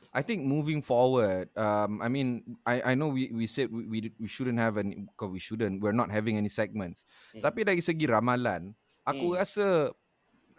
I 0.10 0.24
think 0.24 0.42
moving 0.42 0.82
forward, 0.82 1.52
um, 1.54 2.02
I 2.02 2.08
mean, 2.08 2.58
I, 2.66 2.82
I 2.82 2.94
know 2.96 3.14
we, 3.14 3.30
we 3.30 3.46
said 3.46 3.70
we, 3.70 3.86
we, 3.86 4.00
we 4.18 4.28
shouldn't 4.28 4.58
have 4.58 4.78
any, 4.80 5.06
we 5.22 5.38
shouldn't, 5.38 5.84
we're 5.84 5.94
not 5.94 6.10
having 6.10 6.34
any 6.34 6.50
segments. 6.50 7.06
Mm. 7.36 7.44
Tapi 7.46 7.62
dari 7.62 7.78
segi 7.78 8.10
ramalan, 8.10 8.74
aku 9.06 9.36
mm. 9.36 9.38
rasa 9.38 9.94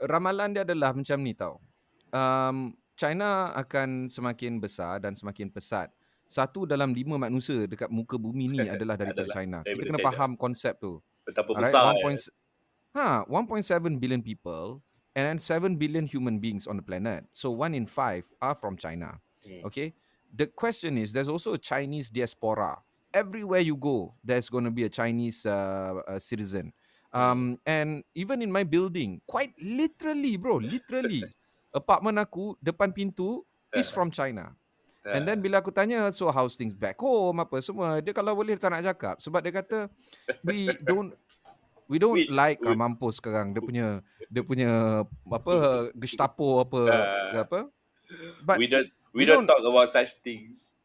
ramalan 0.05 0.57
dia 0.57 0.63
adalah 0.65 0.97
macam 0.97 1.19
ni 1.21 1.33
tau. 1.37 1.61
Um, 2.11 2.77
China 2.97 3.57
akan 3.57 4.13
semakin 4.13 4.61
besar 4.61 5.01
dan 5.01 5.17
semakin 5.17 5.49
pesat. 5.49 5.89
Satu 6.31 6.69
dalam 6.69 6.93
lima 6.93 7.17
manusia 7.19 7.65
dekat 7.65 7.89
muka 7.89 8.21
bumi 8.21 8.53
ni 8.53 8.61
adalah 8.75 8.95
daripada 9.01 9.25
adalah 9.25 9.35
China. 9.35 9.59
Daripada 9.65 9.77
Kita 9.81 9.89
kena 9.89 9.99
China. 9.99 10.09
faham 10.13 10.31
konsep 10.37 10.75
tu. 10.79 11.01
Betapa 11.25 11.51
besar. 11.57 11.97
Right? 11.97 12.29
Ha, 12.91 13.23
1.7 13.25 14.03
billion 14.03 14.19
people 14.19 14.83
and 15.15 15.25
then 15.27 15.39
7 15.39 15.79
billion 15.79 16.07
human 16.07 16.43
beings 16.43 16.67
on 16.67 16.77
the 16.77 16.83
planet. 16.83 17.25
So 17.33 17.51
one 17.51 17.75
in 17.75 17.87
five 17.87 18.27
are 18.43 18.55
from 18.55 18.77
China. 18.77 19.19
Hmm. 19.47 19.67
Okay? 19.67 19.95
The 20.35 20.47
question 20.47 20.99
is, 20.99 21.15
there's 21.15 21.29
also 21.31 21.55
a 21.55 21.59
Chinese 21.59 22.11
diaspora. 22.11 22.79
Everywhere 23.15 23.61
you 23.61 23.75
go, 23.75 24.15
there's 24.23 24.49
going 24.51 24.65
to 24.65 24.71
be 24.71 24.85
a 24.85 24.89
Chinese 24.89 25.47
uh, 25.47 26.03
uh, 26.07 26.19
citizen. 26.19 26.73
Um, 27.11 27.59
and 27.67 28.07
even 28.15 28.39
in 28.39 28.55
my 28.55 28.63
building, 28.63 29.19
quite 29.27 29.51
literally, 29.59 30.39
bro, 30.39 30.63
literally, 30.63 31.27
apartment 31.75 32.23
aku 32.23 32.55
depan 32.63 32.95
pintu 32.95 33.43
is 33.75 33.91
from 33.91 34.15
China. 34.15 34.55
And 35.01 35.25
then 35.25 35.41
bila 35.41 35.65
aku 35.65 35.73
tanya, 35.73 36.13
so 36.13 36.29
how's 36.29 36.55
things 36.55 36.77
back 36.77 37.01
home, 37.01 37.41
apa 37.41 37.59
semua, 37.65 37.99
dia 38.05 38.13
kalau 38.13 38.37
boleh 38.37 38.55
tak 38.61 38.71
nak 38.71 38.85
cakap. 38.85 39.17
Sebab 39.19 39.41
dia 39.43 39.53
kata, 39.59 39.79
we 40.45 40.71
don't, 40.85 41.17
we 41.89 41.97
don't 41.97 42.15
we, 42.15 42.29
like 42.29 42.61
we, 42.61 42.77
mampus 42.77 43.19
sekarang. 43.19 43.57
Dia 43.57 43.65
punya, 43.65 43.87
dia 44.33 44.45
punya, 44.45 45.03
apa, 45.27 45.89
gestapo, 45.97 46.63
apa, 46.63 46.81
uh, 46.87 47.43
apa. 47.43 47.61
But 48.45 48.61
we 48.61 48.69
don't, 48.69 48.93
we, 49.17 49.25
we 49.25 49.25
don't, 49.25 49.49
don't 49.49 49.51
talk 49.51 49.65
about 49.65 49.89
such 49.89 50.21
things. 50.21 50.77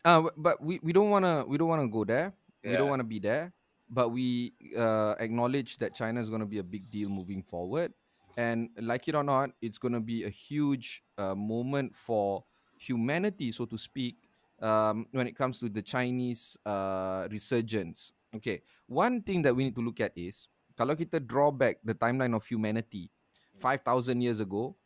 Uh, 0.00 0.32
but 0.34 0.56
we, 0.58 0.80
we 0.80 0.90
don't 0.96 1.12
wanna, 1.12 1.44
we 1.44 1.60
don't 1.60 1.68
wanna 1.68 1.86
go 1.86 2.08
there. 2.08 2.32
Yeah. 2.64 2.72
We 2.72 2.74
don't 2.80 2.88
wanna 2.88 3.06
be 3.06 3.20
there 3.20 3.52
but 3.90 4.10
we 4.10 4.54
uh, 4.78 5.14
acknowledge 5.18 5.76
that 5.78 5.94
China 5.94 6.20
is 6.20 6.30
going 6.30 6.40
to 6.40 6.46
be 6.46 6.58
a 6.58 6.64
big 6.64 6.88
deal 6.90 7.08
moving 7.10 7.42
forward. 7.42 7.92
and 8.36 8.70
like 8.80 9.08
it 9.08 9.14
or 9.14 9.24
not, 9.24 9.50
it's 9.60 9.78
going 9.78 9.92
to 9.92 10.00
be 10.00 10.24
a 10.24 10.28
huge 10.28 11.02
uh, 11.18 11.34
moment 11.34 11.94
for 11.94 12.44
humanity, 12.78 13.52
so 13.52 13.64
to 13.64 13.78
speak, 13.78 14.16
um, 14.60 15.06
when 15.12 15.26
it 15.26 15.36
comes 15.36 15.58
to 15.60 15.68
the 15.68 15.82
Chinese 15.82 16.56
uh, 16.66 17.26
resurgence. 17.30 18.12
Okay, 18.34 18.62
one 18.86 19.22
thing 19.22 19.42
that 19.42 19.54
we 19.54 19.64
need 19.64 19.74
to 19.74 19.82
look 19.82 20.00
at 20.00 20.12
is 20.14 20.46
kalau 20.78 20.94
kita 20.94 21.18
draw 21.18 21.50
back 21.50 21.82
the 21.82 21.94
timeline 21.94 22.34
of 22.34 22.46
humanity, 22.46 23.10
five 23.58 23.82
thousand 23.82 24.22
years 24.22 24.38
ago, 24.38 24.76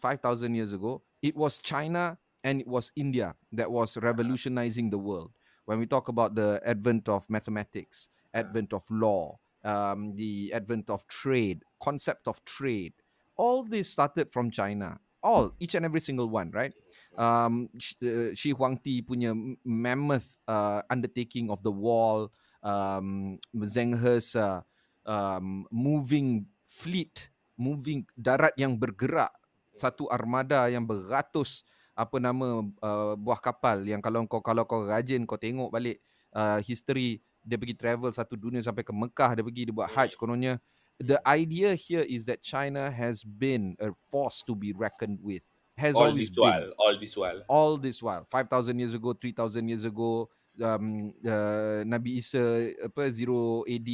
five 0.00 0.20
thousand 0.20 0.54
years 0.56 0.72
ago, 0.72 1.02
it 1.20 1.36
was 1.36 1.58
China 1.60 2.16
and 2.42 2.64
it 2.64 2.68
was 2.68 2.92
India 2.96 3.36
that 3.52 3.68
was 3.70 3.96
revolutionizing 4.00 4.88
the 4.88 4.98
world. 4.98 5.30
When 5.64 5.78
we 5.78 5.86
talk 5.86 6.08
about 6.08 6.34
the 6.34 6.60
advent 6.64 7.08
of 7.08 7.28
mathematics, 7.28 8.08
advent 8.34 8.74
of 8.74 8.82
law, 8.90 9.38
um, 9.62 10.12
the 10.18 10.52
advent 10.52 10.90
of 10.90 11.06
trade, 11.06 11.62
concept 11.80 12.26
of 12.26 12.44
trade, 12.44 12.92
all 13.38 13.62
this 13.62 13.88
started 13.88 14.30
from 14.34 14.50
China. 14.50 14.98
All, 15.24 15.56
each 15.56 15.74
and 15.74 15.86
every 15.88 16.04
single 16.04 16.28
one, 16.28 16.52
right? 16.52 16.74
Um, 17.16 17.72
uh, 18.04 18.36
Shi 18.36 18.52
Huangdi 18.52 19.00
punya 19.00 19.32
mammoth 19.64 20.36
uh, 20.44 20.84
undertaking 20.90 21.48
of 21.48 21.64
the 21.64 21.72
wall, 21.72 22.28
um, 22.60 23.40
Zheng 23.56 23.96
He's 23.96 24.36
uh, 24.36 24.60
um, 25.08 25.64
moving 25.72 26.44
fleet, 26.68 27.32
moving 27.56 28.04
darat 28.20 28.52
yang 28.60 28.76
bergerak, 28.76 29.32
satu 29.80 30.12
armada 30.12 30.68
yang 30.68 30.84
beratus 30.84 31.64
apa 31.94 32.18
nama 32.18 32.66
uh, 32.82 33.14
buah 33.14 33.38
kapal 33.38 33.86
yang 33.86 34.02
kalau 34.02 34.26
kau 34.26 34.42
kalau 34.42 34.66
kau 34.66 34.82
rajin 34.82 35.22
kau 35.22 35.38
tengok 35.38 35.70
balik 35.70 36.02
uh, 36.34 36.58
history 36.58 37.22
dia 37.44 37.60
pergi 37.60 37.76
travel 37.76 38.08
satu 38.10 38.34
dunia 38.34 38.64
sampai 38.64 38.80
ke 38.82 38.90
Mekah 38.90 39.36
dia 39.36 39.44
pergi 39.44 39.68
dia 39.68 39.74
buat 39.76 39.92
haji 39.92 40.16
kononnya 40.16 40.56
the 40.98 41.20
idea 41.28 41.76
here 41.76 42.02
is 42.02 42.24
that 42.24 42.40
China 42.40 42.88
has 42.88 43.20
been 43.22 43.76
a 43.78 43.92
force 44.08 44.40
to 44.46 44.56
be 44.56 44.72
reckoned 44.72 45.20
with 45.20 45.44
has 45.76 45.92
all 45.94 46.08
always 46.14 46.26
this 46.26 46.32
been 46.32 46.42
while, 46.46 46.68
all 46.80 46.94
this 46.96 47.14
while. 47.18 47.40
all 47.50 47.72
this 47.76 47.98
while 48.00 48.22
5000 48.30 48.78
years 48.78 48.94
ago 48.94 49.12
3000 49.12 49.68
years 49.68 49.84
ago 49.84 50.30
um 50.62 51.10
uh, 51.26 51.82
Nabi 51.82 52.22
Isa 52.22 52.72
apa 52.82 53.10
0 53.12 53.68
AD 53.68 53.90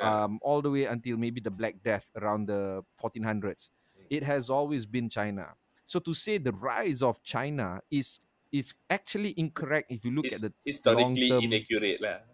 Yeah. 0.00 0.24
um 0.24 0.40
all 0.40 0.64
the 0.64 0.72
way 0.72 0.88
until 0.88 1.20
maybe 1.20 1.44
the 1.44 1.52
black 1.52 1.76
death 1.84 2.08
around 2.16 2.48
the 2.48 2.80
1400s 2.96 3.68
Hmm. 3.92 4.08
it 4.08 4.24
has 4.24 4.48
always 4.48 4.88
been 4.88 5.12
China 5.12 5.52
so 5.84 6.00
to 6.00 6.16
say 6.16 6.40
the 6.40 6.56
rise 6.56 7.04
of 7.04 7.20
China 7.20 7.84
is 7.92 8.16
is 8.48 8.72
actually 8.88 9.36
incorrect 9.36 9.92
if 9.92 10.00
you 10.02 10.10
look 10.10 10.24
His, 10.24 10.40
at 10.40 10.48
the 10.48 10.50
historically 10.64 11.28
long-term- 11.30 11.46
inaccurate 11.52 12.00
lah. 12.00 12.24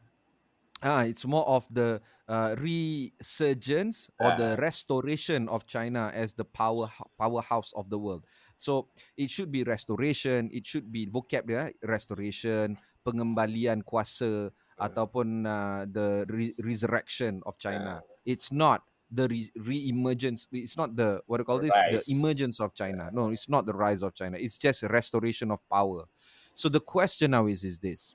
Ah, 0.86 1.02
it's 1.02 1.26
more 1.26 1.42
of 1.50 1.66
the 1.66 1.98
uh, 2.30 2.54
resurgence 2.54 4.06
or 4.22 4.38
the 4.38 4.54
Ah. 4.54 4.60
restoration 4.62 5.50
of 5.50 5.66
China 5.66 6.14
as 6.14 6.38
the 6.38 6.46
power 6.46 6.86
powerhouse 7.18 7.74
of 7.74 7.90
the 7.90 7.98
world. 7.98 8.22
So 8.54 8.86
it 9.18 9.34
should 9.34 9.50
be 9.50 9.66
restoration. 9.66 10.46
It 10.54 10.62
should 10.62 10.94
be 10.94 11.10
vocab 11.10 11.50
dia 11.50 11.74
restoration, 11.82 12.78
pengembalian 13.02 13.82
kuasa 13.82 14.54
Ah. 14.78 14.86
ataupun 14.86 15.42
uh, 15.42 15.90
the 15.90 16.22
re- 16.30 16.54
resurrection 16.62 17.42
of 17.50 17.58
China. 17.58 17.98
Ah. 17.98 18.22
It's 18.22 18.54
not 18.54 18.86
the 19.10 19.26
re- 19.26 19.50
re-emergence. 19.58 20.46
It's 20.54 20.78
not 20.78 20.94
the 20.94 21.18
what 21.26 21.38
do 21.38 21.42
you 21.42 21.50
call 21.50 21.58
this? 21.58 21.74
The 21.74 22.02
emergence 22.14 22.62
of 22.62 22.78
China. 22.78 23.10
No, 23.10 23.34
it's 23.34 23.50
not 23.50 23.66
the 23.66 23.74
rise 23.74 24.06
of 24.06 24.14
China. 24.14 24.38
It's 24.38 24.54
just 24.54 24.86
restoration 24.86 25.50
of 25.50 25.58
power. 25.66 26.06
So 26.54 26.70
the 26.70 26.78
question 26.82 27.34
now 27.34 27.50
is: 27.50 27.66
Is 27.66 27.82
this? 27.82 28.14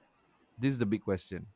This 0.56 0.72
is 0.76 0.80
the 0.80 0.88
big 0.88 1.04
question 1.04 1.52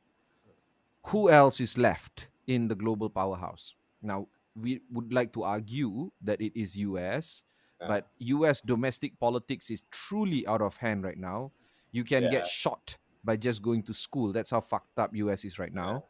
who 1.08 1.30
else 1.30 1.60
is 1.60 1.78
left 1.78 2.28
in 2.48 2.68
the 2.68 2.76
global 2.76 3.10
powerhouse? 3.10 3.74
Now, 4.02 4.28
we 4.56 4.82
would 4.92 5.12
like 5.14 5.34
to 5.34 5.44
argue 5.44 6.12
that 6.22 6.42
it 6.42 6.54
is 6.60 6.76
US, 6.78 7.44
Ah. 7.82 7.88
but 7.88 8.08
US 8.20 8.62
domestic 8.62 9.20
politics 9.20 9.70
is 9.70 9.84
truly 9.92 10.48
out 10.48 10.62
of 10.62 10.78
hand 10.78 11.04
right 11.04 11.18
now. 11.18 11.52
You 11.92 12.04
can 12.04 12.30
get 12.32 12.48
shot 12.48 12.98
by 13.24 13.36
just 13.38 13.62
going 13.62 13.84
to 13.84 13.94
school. 13.94 14.32
That's 14.32 14.50
how 14.52 14.62
fucked 14.62 14.98
up 15.00 15.16
US 15.16 15.44
is 15.46 15.60
right 15.60 15.74
now. 15.74 16.06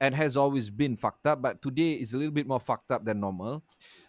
And 0.00 0.14
has 0.14 0.36
always 0.36 0.70
been 0.70 0.94
fucked 0.96 1.26
up, 1.26 1.42
but 1.42 1.60
today 1.60 1.94
is 1.94 2.12
a 2.14 2.18
little 2.18 2.32
bit 2.32 2.46
more 2.46 2.60
fucked 2.60 2.92
up 2.92 3.04
than 3.04 3.18
normal. 3.18 3.64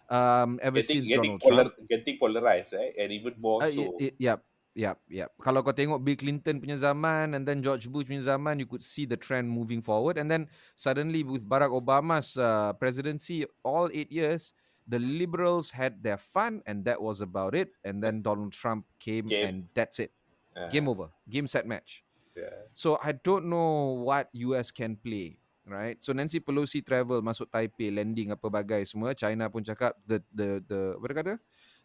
Um, 0.10 0.60
ever 0.62 0.82
Getting, 0.82 0.96
since 0.98 1.08
getting, 1.08 1.24
Donald 1.38 1.42
polar, 1.42 1.64
Trump. 1.70 1.90
getting 1.90 2.18
polarized, 2.20 2.74
right? 2.74 2.94
And 2.98 3.12
even 3.12 3.34
more 3.40 3.64
Uh, 3.64 3.72
so. 3.72 3.82
y- 3.82 3.90
y- 4.00 4.12
yep, 4.20 4.44
yep, 4.80 4.96
yep. 5.12 5.36
Kalau 5.44 5.60
kau 5.60 5.76
tengok 5.76 6.00
Bill 6.00 6.16
Clinton 6.16 6.64
punya 6.64 6.80
zaman 6.80 7.36
and 7.36 7.44
then 7.44 7.60
George 7.60 7.92
Bush 7.92 8.08
punya 8.08 8.24
zaman, 8.24 8.64
you 8.64 8.68
could 8.68 8.84
see 8.84 9.04
the 9.04 9.20
trend 9.20 9.52
moving 9.52 9.84
forward. 9.84 10.16
And 10.16 10.32
then 10.32 10.48
suddenly 10.80 11.28
with 11.28 11.44
Barack 11.44 11.76
Obama's 11.76 12.40
uh, 12.40 12.72
presidency, 12.80 13.44
all 13.68 13.92
eight 13.92 14.08
years, 14.08 14.56
the 14.88 14.98
liberals 14.98 15.70
had 15.76 16.00
their 16.00 16.16
fun 16.18 16.64
and 16.64 16.88
that 16.88 16.96
was 16.96 17.20
about 17.20 17.52
it. 17.54 17.76
And 17.84 18.00
then 18.00 18.24
Donald 18.24 18.56
Trump 18.56 18.88
came 19.04 19.28
Game. 19.28 19.44
and 19.44 19.58
that's 19.76 20.00
it. 20.00 20.16
Ah, 20.56 20.72
Game 20.72 20.88
over. 20.88 21.12
Game 21.28 21.46
set 21.46 21.68
match. 21.68 22.02
yeah. 22.40 22.72
So 22.72 22.96
I 23.04 23.12
don't 23.12 23.52
know 23.52 24.00
what 24.08 24.32
US 24.32 24.72
can 24.72 24.96
play, 24.96 25.38
right? 25.68 26.00
So 26.00 26.16
Nancy 26.16 26.40
Pelosi 26.40 26.80
travel 26.80 27.20
masuk 27.20 27.52
Taipei, 27.52 27.92
landing 27.92 28.32
apa 28.32 28.48
bagai 28.48 28.88
semua. 28.88 29.12
China 29.12 29.52
pun 29.52 29.62
cakap 29.62 29.94
the 30.08 30.24
the 30.32 30.64
the 30.64 30.80
apa 30.96 31.14
kata? 31.14 31.36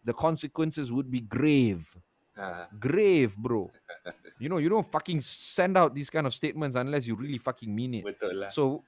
The 0.06 0.14
consequences 0.14 0.94
would 0.94 1.10
be 1.10 1.18
grave. 1.20 1.90
Ah, 2.36 2.66
Grave, 2.78 3.36
bro. 3.36 3.70
You 4.42 4.50
know, 4.50 4.58
you 4.58 4.66
don't 4.68 4.84
fucking 4.84 5.22
send 5.22 5.78
out 5.78 5.94
these 5.94 6.10
kind 6.10 6.26
of 6.26 6.34
statements 6.34 6.74
unless 6.74 7.06
you 7.06 7.14
really 7.14 7.38
fucking 7.38 7.70
mean 7.70 8.02
it. 8.02 8.04
betul 8.04 8.34
lah. 8.42 8.50
So 8.50 8.82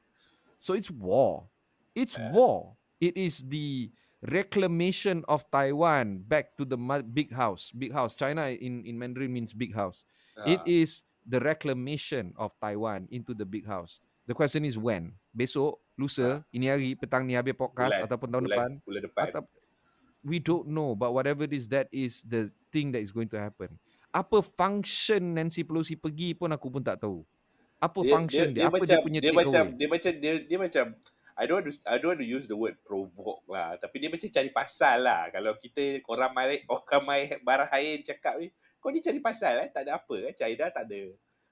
so 0.59 0.75
it's 0.75 0.91
war. 0.91 1.47
It's 1.95 2.19
Yeah. 2.19 2.35
war. 2.35 2.75
It 2.99 3.15
is 3.15 3.47
the 3.47 3.89
reclamation 4.27 5.23
of 5.31 5.47
Taiwan 5.55 6.27
back 6.27 6.59
to 6.59 6.67
the 6.67 6.77
big 7.07 7.31
house. 7.31 7.71
Big 7.73 7.95
house. 7.95 8.19
China 8.19 8.51
in 8.51 8.83
in 8.85 8.99
Mandarin 8.99 9.31
means 9.33 9.55
big 9.55 9.71
house. 9.73 10.03
It 10.45 10.61
Ah, 10.61 10.69
is 10.69 11.07
the 11.25 11.39
reclamation 11.41 12.35
of 12.37 12.53
Taiwan 12.61 13.07
into 13.09 13.33
the 13.33 13.47
big 13.47 13.65
house. 13.65 14.03
The 14.27 14.35
question 14.35 14.67
is 14.67 14.75
when? 14.77 15.15
Besok, 15.31 15.79
lusa, 15.95 16.43
ini 16.51 16.67
hari, 16.69 16.99
petang 16.99 17.23
ni 17.25 17.39
habis 17.39 17.55
podcast 17.55 17.97
Bulan- 17.97 18.05
ataupun 18.11 18.29
tahun 18.29 18.45
bulan, 18.45 18.53
depan. 18.53 18.71
bulan 18.85 19.03
depan. 19.07 19.25
Atau, 19.31 19.43
we 20.27 20.43
don't 20.43 20.67
know, 20.67 20.99
but 20.99 21.15
whatever 21.15 21.47
it 21.47 21.55
is, 21.55 21.71
that 21.71 21.87
is 21.95 22.27
the 22.27 22.51
thing 22.75 22.91
that 22.91 23.01
is 23.01 23.15
going 23.15 23.31
to 23.31 23.39
happen. 23.39 23.79
Apa 24.11 24.43
function 24.43 25.39
Nancy 25.39 25.63
Pelosi 25.63 25.95
pergi 25.95 26.35
pun 26.35 26.51
aku 26.51 26.67
pun 26.67 26.83
tak 26.83 26.99
tahu. 26.99 27.23
Apa 27.79 28.03
function 28.03 28.51
dia, 28.51 28.67
apa 28.67 28.83
macam, 28.83 28.89
dia 28.89 28.99
punya 29.05 29.21
dia 29.23 29.31
take 29.31 29.39
macam, 29.39 29.65
away? 29.71 29.77
dia 29.79 29.87
macam 29.87 30.13
dia, 30.19 30.33
dia 30.43 30.59
macam 30.59 30.85
I 31.37 31.45
don't 31.45 31.61
want 31.61 31.69
to 31.69 31.73
I 31.85 32.01
don't 32.01 32.17
want 32.17 32.23
to 32.25 32.29
use 32.29 32.49
the 32.49 32.57
word 32.57 32.81
provoke 32.81 33.45
lah 33.45 33.77
tapi 33.77 34.01
dia 34.01 34.09
macam 34.09 34.25
cari 34.25 34.49
pasal 34.49 35.05
lah 35.05 35.29
kalau 35.29 35.53
kita 35.61 36.01
orang 36.09 36.33
mai 36.33 36.65
orang 36.65 37.03
mai 37.05 37.21
barah 37.45 37.69
air 37.77 38.01
cakap 38.01 38.41
ni 38.41 38.49
kau 38.81 38.89
ni 38.89 39.05
cari 39.05 39.21
pasal 39.21 39.61
eh 39.61 39.69
tak 39.69 39.85
ada 39.85 40.01
apa 40.01 40.15
kan 40.17 40.33
China 40.33 40.65
tak 40.73 40.85
ada 40.89 41.01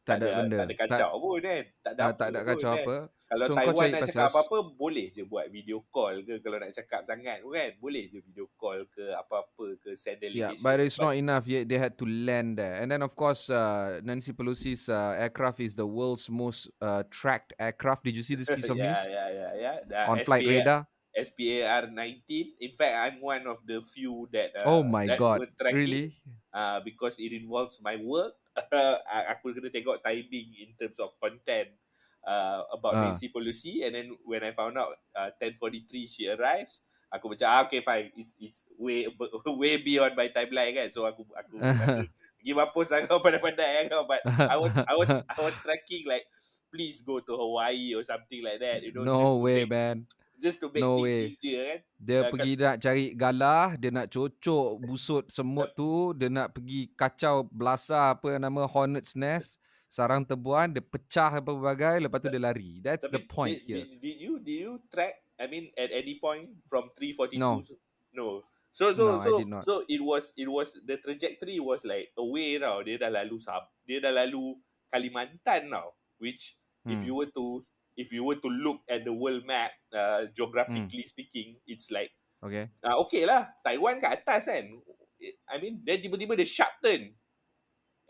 Tak 0.05 0.17
ada 0.17 0.29
benda. 0.41 0.57
tak 0.57 0.65
ada 0.65 0.75
kacau 0.81 1.11
pun 1.21 1.37
kan 1.45 1.63
tak 1.85 1.93
ada 1.93 2.01
Ah, 2.01 2.09
apa 2.09 2.17
tak 2.17 2.29
ada 2.33 2.39
pun 2.41 2.49
kacau 2.49 2.73
kan. 2.73 3.05
Kalau 3.35 3.47
So, 3.51 3.55
Taiwan 3.59 3.89
nak 3.91 4.03
cakap 4.07 4.31
apa-apa 4.31 4.59
boleh 4.79 5.07
je 5.11 5.23
buat 5.27 5.47
video 5.51 5.83
call 5.91 6.23
ke 6.23 6.39
kalau 6.39 6.57
nak 6.63 6.71
cakap 6.71 7.03
sangat 7.03 7.43
kan 7.43 7.71
boleh 7.83 8.07
je 8.07 8.19
video 8.23 8.47
call 8.55 8.87
ke 8.87 9.05
apa-apa 9.19 9.67
ke 9.83 9.99
send 9.99 10.23
Yeah, 10.25 10.55
delegation 10.55 10.63
but 10.63 10.79
it's 10.81 10.97
not 10.97 11.19
enough 11.19 11.45
yet. 11.45 11.69
They 11.69 11.77
had 11.77 11.99
to 12.01 12.07
land 12.07 12.57
there. 12.57 12.81
And 12.81 12.89
then, 12.89 13.03
of 13.03 13.13
course, 13.13 13.51
uh, 13.51 14.01
Nancy 14.01 14.33
Pelosi's 14.33 14.89
uh, 14.89 15.19
aircraft 15.19 15.61
is 15.61 15.75
the 15.75 15.85
world's 15.85 16.31
most 16.31 16.71
uh, 16.81 17.03
tracked 17.11 17.53
aircraft. 17.59 18.07
Did 18.07 18.17
you 18.17 18.25
see 18.25 18.39
this 18.39 18.49
piece 18.57 18.71
of 18.71 18.79
yeah, 18.79 18.95
news? 18.95 19.03
yeah, 19.05 19.29
yeah, 19.29 19.77
yeah. 19.85 20.09
On 20.09 20.17
flight 20.23 20.47
SPA 20.47 20.55
radar? 20.55 20.81
SPAR 21.15 21.83
19. 21.93 22.59
In 22.59 22.73
fact, 22.75 22.95
I'm 22.95 23.21
one 23.21 23.47
of 23.47 23.63
the 23.67 23.83
few 23.83 24.27
that 24.33 24.51
uh, 24.59 24.67
oh 24.67 24.83
my 24.83 25.07
that 25.07 25.19
god. 25.19 25.47
Really? 25.63 26.15
Uh, 26.51 26.81
because 26.83 27.15
it 27.19 27.31
involves 27.31 27.79
my 27.83 27.97
work. 27.97 28.35
aku 29.35 29.51
kena 29.51 29.67
tengok 29.67 29.99
timing 29.99 30.55
in 30.63 30.71
terms 30.79 30.95
of 31.03 31.11
content 31.19 31.75
uh, 32.25 32.65
about 32.73 32.95
Ah. 32.97 33.03
Nancy 33.09 33.29
Pelosi 33.29 33.85
and 33.85 33.95
then 33.95 34.13
when 34.25 34.43
I 34.43 34.53
found 34.53 34.77
out 34.77 34.97
uh, 35.13 35.31
10:43 35.39 36.09
she 36.09 36.27
arrives, 36.29 36.83
aku 37.09 37.31
macam 37.31 37.47
ah, 37.47 37.61
okay 37.65 37.81
fine 37.81 38.11
it's 38.17 38.35
it's 38.37 38.67
way 38.75 39.07
way 39.61 39.79
beyond 39.79 40.17
my 40.17 40.29
timeline 40.29 40.73
kan. 40.73 40.89
So 40.91 41.05
aku 41.05 41.25
aku 41.31 41.61
pergi 42.41 42.53
mampus 42.53 42.93
lah 42.93 43.09
kau 43.09 43.21
pandai-pandai 43.25 43.71
kan 43.85 43.87
kau 43.89 44.03
but 44.05 44.21
I 44.27 44.57
was 44.57 44.75
I 44.77 44.95
was 44.97 45.09
I 45.09 45.41
was 45.41 45.57
tracking 45.65 46.05
like 46.05 46.29
please 46.69 47.01
go 47.01 47.23
to 47.23 47.33
Hawaii 47.33 47.95
or 47.95 48.03
something 48.03 48.43
like 48.43 48.59
that. 48.59 48.83
You 48.83 48.91
know, 48.91 49.07
no 49.07 49.21
way, 49.39 49.63
make, 49.63 49.71
man. 49.71 49.97
Just 50.35 50.59
to 50.59 50.67
make 50.69 50.83
No 50.83 50.99
things 50.99 51.07
way. 51.07 51.21
easier 51.31 51.63
kan. 51.63 51.79
Dia 51.97 52.19
Dah 52.19 52.23
pergi 52.35 52.53
nak 52.59 52.77
cari 52.83 53.05
galah, 53.15 53.67
dia 53.79 53.91
nak 53.95 54.11
cocok 54.11 54.83
busut 54.83 55.25
semut 55.31 55.71
tu, 55.73 56.11
dia 56.19 56.27
nak 56.27 56.51
pergi 56.51 56.91
kacau 56.99 57.47
belasah 57.47 58.19
apa 58.19 58.37
nama 58.37 58.67
hornet's 58.67 59.15
nest, 59.15 59.63
sarang 59.95 60.27
tebuan, 60.27 60.75
dia 60.75 60.83
pecah 60.83 61.39
apa 61.39 61.55
bagai, 61.55 62.03
lepas 62.03 62.19
tu 62.19 62.27
dia 62.27 62.43
lari. 62.43 62.83
That's 62.83 63.07
the 63.07 63.23
Tapi 63.23 63.31
point 63.31 63.63
did, 63.63 63.67
here. 63.71 63.79
Did, 63.87 64.03
did 64.03 64.19
you 64.19 64.33
did 64.43 64.59
you 64.59 64.73
track? 64.91 65.15
I 65.39 65.47
mean, 65.47 65.71
at 65.79 65.95
any 65.95 66.19
point 66.19 66.51
from 66.67 66.91
342? 66.99 67.39
No. 67.39 67.63
No. 68.11 68.29
So 68.75 68.91
so 68.91 69.07
No, 69.07 69.23
I 69.23 69.27
so 69.31 69.33
did 69.39 69.51
not. 69.55 69.63
so 69.63 69.75
it 69.87 70.03
was 70.03 70.35
it 70.35 70.51
was 70.51 70.75
the 70.83 70.99
trajectory 70.99 71.63
was 71.63 71.87
like 71.87 72.11
away 72.19 72.59
tau. 72.59 72.83
Dia 72.83 72.99
dah 72.99 73.11
lalu 73.15 73.39
sab. 73.39 73.71
Dia 73.87 74.03
dah 74.03 74.11
lalu 74.11 74.59
Kalimantan 74.91 75.71
now. 75.71 75.95
Which 76.19 76.59
if 76.91 76.99
Hmm. 76.99 77.07
you 77.07 77.15
were 77.15 77.31
to 77.39 77.63
if 77.95 78.11
you 78.11 78.27
were 78.27 78.39
to 78.43 78.51
look 78.51 78.83
at 78.91 79.07
the 79.07 79.15
world 79.15 79.47
map, 79.47 79.71
uh, 79.95 80.27
Hmm. 80.27 80.35
geographically 80.35 81.07
speaking, 81.07 81.63
it's 81.71 81.95
like 81.95 82.11
Okay. 82.43 82.67
Ah 82.83 82.99
uh, 82.99 83.07
okay 83.07 83.23
lah. 83.25 83.47
Taiwan 83.63 84.03
kat 84.03 84.27
atas 84.27 84.51
kan. 84.51 84.67
I 85.49 85.57
mean, 85.63 85.81
then 85.87 86.03
tiba-tiba 86.03 86.35
dia 86.35 86.45
sharp 86.45 86.75
turn. 86.83 87.15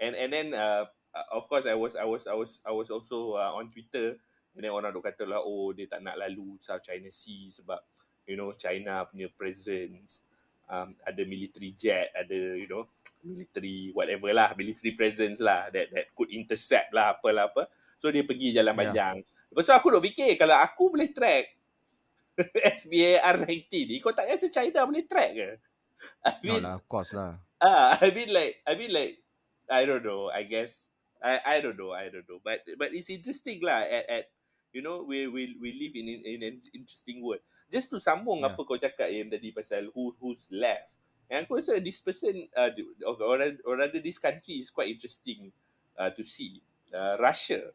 And 0.01 0.17
and 0.17 0.33
then 0.33 0.49
uh, 0.57 0.89
of 1.31 1.47
course 1.47 1.67
I 1.67 1.77
was 1.79 1.95
I 1.95 2.07
was 2.07 2.27
I 2.27 2.35
was 2.35 2.59
I 2.67 2.73
was 2.75 2.89
also 2.91 3.39
uh, 3.39 3.55
on 3.55 3.71
Twitter 3.71 4.19
and 4.55 4.63
then 4.63 4.71
orang 4.75 4.95
duk 4.95 5.07
kata 5.07 5.27
lah 5.27 5.43
oh 5.43 5.71
dia 5.75 5.87
tak 5.87 6.03
nak 6.03 6.19
lalu 6.19 6.59
South 6.63 6.83
China 6.83 7.11
Sea 7.11 7.51
sebab 7.51 7.79
you 8.27 8.35
know 8.35 8.55
China 8.55 9.07
punya 9.07 9.31
presence 9.35 10.23
um, 10.71 10.95
ada 11.07 11.23
military 11.27 11.75
jet 11.75 12.11
ada 12.15 12.35
you 12.35 12.67
know 12.67 12.87
military 13.25 13.91
whatever 13.95 14.31
lah 14.35 14.53
military 14.59 14.93
presence 14.95 15.41
lah 15.41 15.71
that 15.73 15.91
that 15.91 16.11
could 16.15 16.31
intercept 16.31 16.93
lah 16.93 17.17
apalah 17.17 17.51
apa 17.51 17.67
so 17.99 18.11
dia 18.11 18.27
pergi 18.27 18.53
jalan 18.53 18.75
Yeah. 18.75 18.81
panjang 18.91 19.17
lepas 19.55 19.65
tu 19.65 19.75
aku 19.75 19.87
duk 19.99 20.05
fikir 20.11 20.35
kalau 20.35 20.59
aku 20.59 20.91
boleh 20.93 21.11
track 21.15 21.55
SBAR 22.83 23.47
19 23.47 23.71
ni 23.71 23.97
kau 24.03 24.11
tak 24.11 24.27
rasa 24.27 24.51
China 24.51 24.83
boleh 24.87 25.07
track 25.07 25.33
ke 25.35 25.51
I 26.25 26.37
No 26.45 26.59
mean 26.59 26.63
lah, 26.67 26.75
of 26.77 26.85
course 26.91 27.15
lah. 27.17 27.39
Ah, 27.63 27.97
I 27.97 28.13
mean 28.13 28.29
like 28.35 28.61
I 28.69 28.77
mean 28.77 28.93
like 28.93 29.25
I 29.71 29.89
don't 29.89 30.05
know. 30.05 30.29
I 30.29 30.45
guess 30.45 30.93
I 31.25 31.41
I 31.41 31.57
don't 31.65 31.81
know. 31.81 31.97
I 31.97 32.13
don't 32.13 32.29
know. 32.29 32.41
But 32.45 32.69
but 32.77 32.93
it's 32.93 33.09
interesting 33.09 33.65
lah. 33.65 33.81
At 33.89 34.05
at 34.07 34.25
you 34.77 34.85
know 34.85 35.01
we 35.09 35.25
we 35.25 35.57
we 35.57 35.73
live 35.73 35.97
in 35.97 36.05
in, 36.05 36.21
in 36.21 36.41
an 36.45 36.57
interesting 36.77 37.25
world. 37.25 37.41
Just 37.73 37.89
to 37.91 37.97
sambung 37.97 38.45
Yeah. 38.45 38.53
apa 38.53 38.61
kau 38.61 38.77
cakap 38.77 39.09
yang 39.09 39.33
tadi 39.33 39.49
pasal 39.57 39.89
who 39.97 40.13
who's 40.21 40.53
left. 40.53 40.93
And 41.33 41.49
aku 41.49 41.57
rasa 41.57 41.81
this 41.81 42.05
person 42.05 42.45
uh, 42.53 42.69
or, 43.09 43.17
or, 43.17 43.37
rather- 43.41 43.63
or 43.65 43.75
rather 43.81 43.97
this 43.97 44.21
country 44.21 44.61
is 44.61 44.69
quite 44.69 44.93
interesting 44.93 45.49
uh, 45.97 46.13
to 46.13 46.21
see. 46.21 46.61
Uh, 46.93 47.17
Russia. 47.17 47.73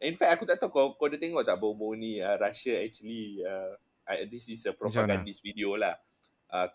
In 0.00 0.16
fact 0.16 0.40
aku 0.40 0.44
tak 0.48 0.56
tahu 0.56 0.72
kau 0.72 0.86
kau 0.96 1.06
dah 1.12 1.20
tengok 1.20 1.44
tak 1.44 1.60
baru-baru 1.60 1.94
ni 2.00 2.12
uh, 2.24 2.40
Russia 2.40 2.80
actually 2.80 3.44
uh, 3.44 3.76
uh, 4.08 4.16
this 4.32 4.48
is 4.48 4.64
a 4.64 4.72
propagandist 4.72 5.44
video 5.44 5.76
lah. 5.76 6.00
Uh, 6.48 6.72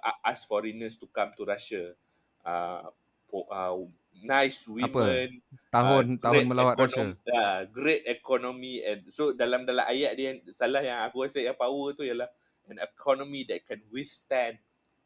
uh, 0.00 0.16
ask 0.24 0.48
foreigners 0.48 0.96
to 0.96 1.04
come 1.12 1.36
to 1.36 1.44
Russia. 1.44 1.92
Uh, 2.40 2.88
po, 3.28 3.44
uh, 3.52 3.84
nice 4.12 4.66
women. 4.66 5.40
tahun 5.70 6.18
uh, 6.18 6.22
tahun 6.22 6.42
melawat 6.46 6.74
econom- 6.76 7.14
Russia. 7.14 7.30
Uh, 7.30 7.60
great 7.70 8.02
economy 8.04 8.82
and 8.82 9.06
so 9.14 9.30
dalam 9.32 9.62
dalam 9.62 9.86
ayat 9.86 10.12
dia 10.18 10.34
salah 10.54 10.82
yang 10.82 11.06
aku 11.06 11.24
rasa 11.24 11.38
yang 11.40 11.54
power 11.54 11.94
tu 11.94 12.02
ialah 12.02 12.26
an 12.66 12.78
economy 12.78 13.46
that 13.46 13.62
can 13.64 13.82
withstand 13.90 14.58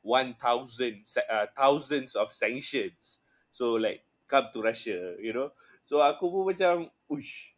1000 0.04 0.37
sa- 1.04 1.25
uh, 1.28 1.46
thousands 1.52 2.12
of 2.12 2.28
sanctions. 2.28 3.20
So 3.52 3.76
like 3.76 4.04
come 4.26 4.49
to 4.52 4.61
Russia, 4.61 5.16
you 5.16 5.32
know. 5.32 5.52
So 5.84 6.00
aku 6.00 6.28
pun 6.28 6.52
macam 6.52 6.75
uish 7.08 7.52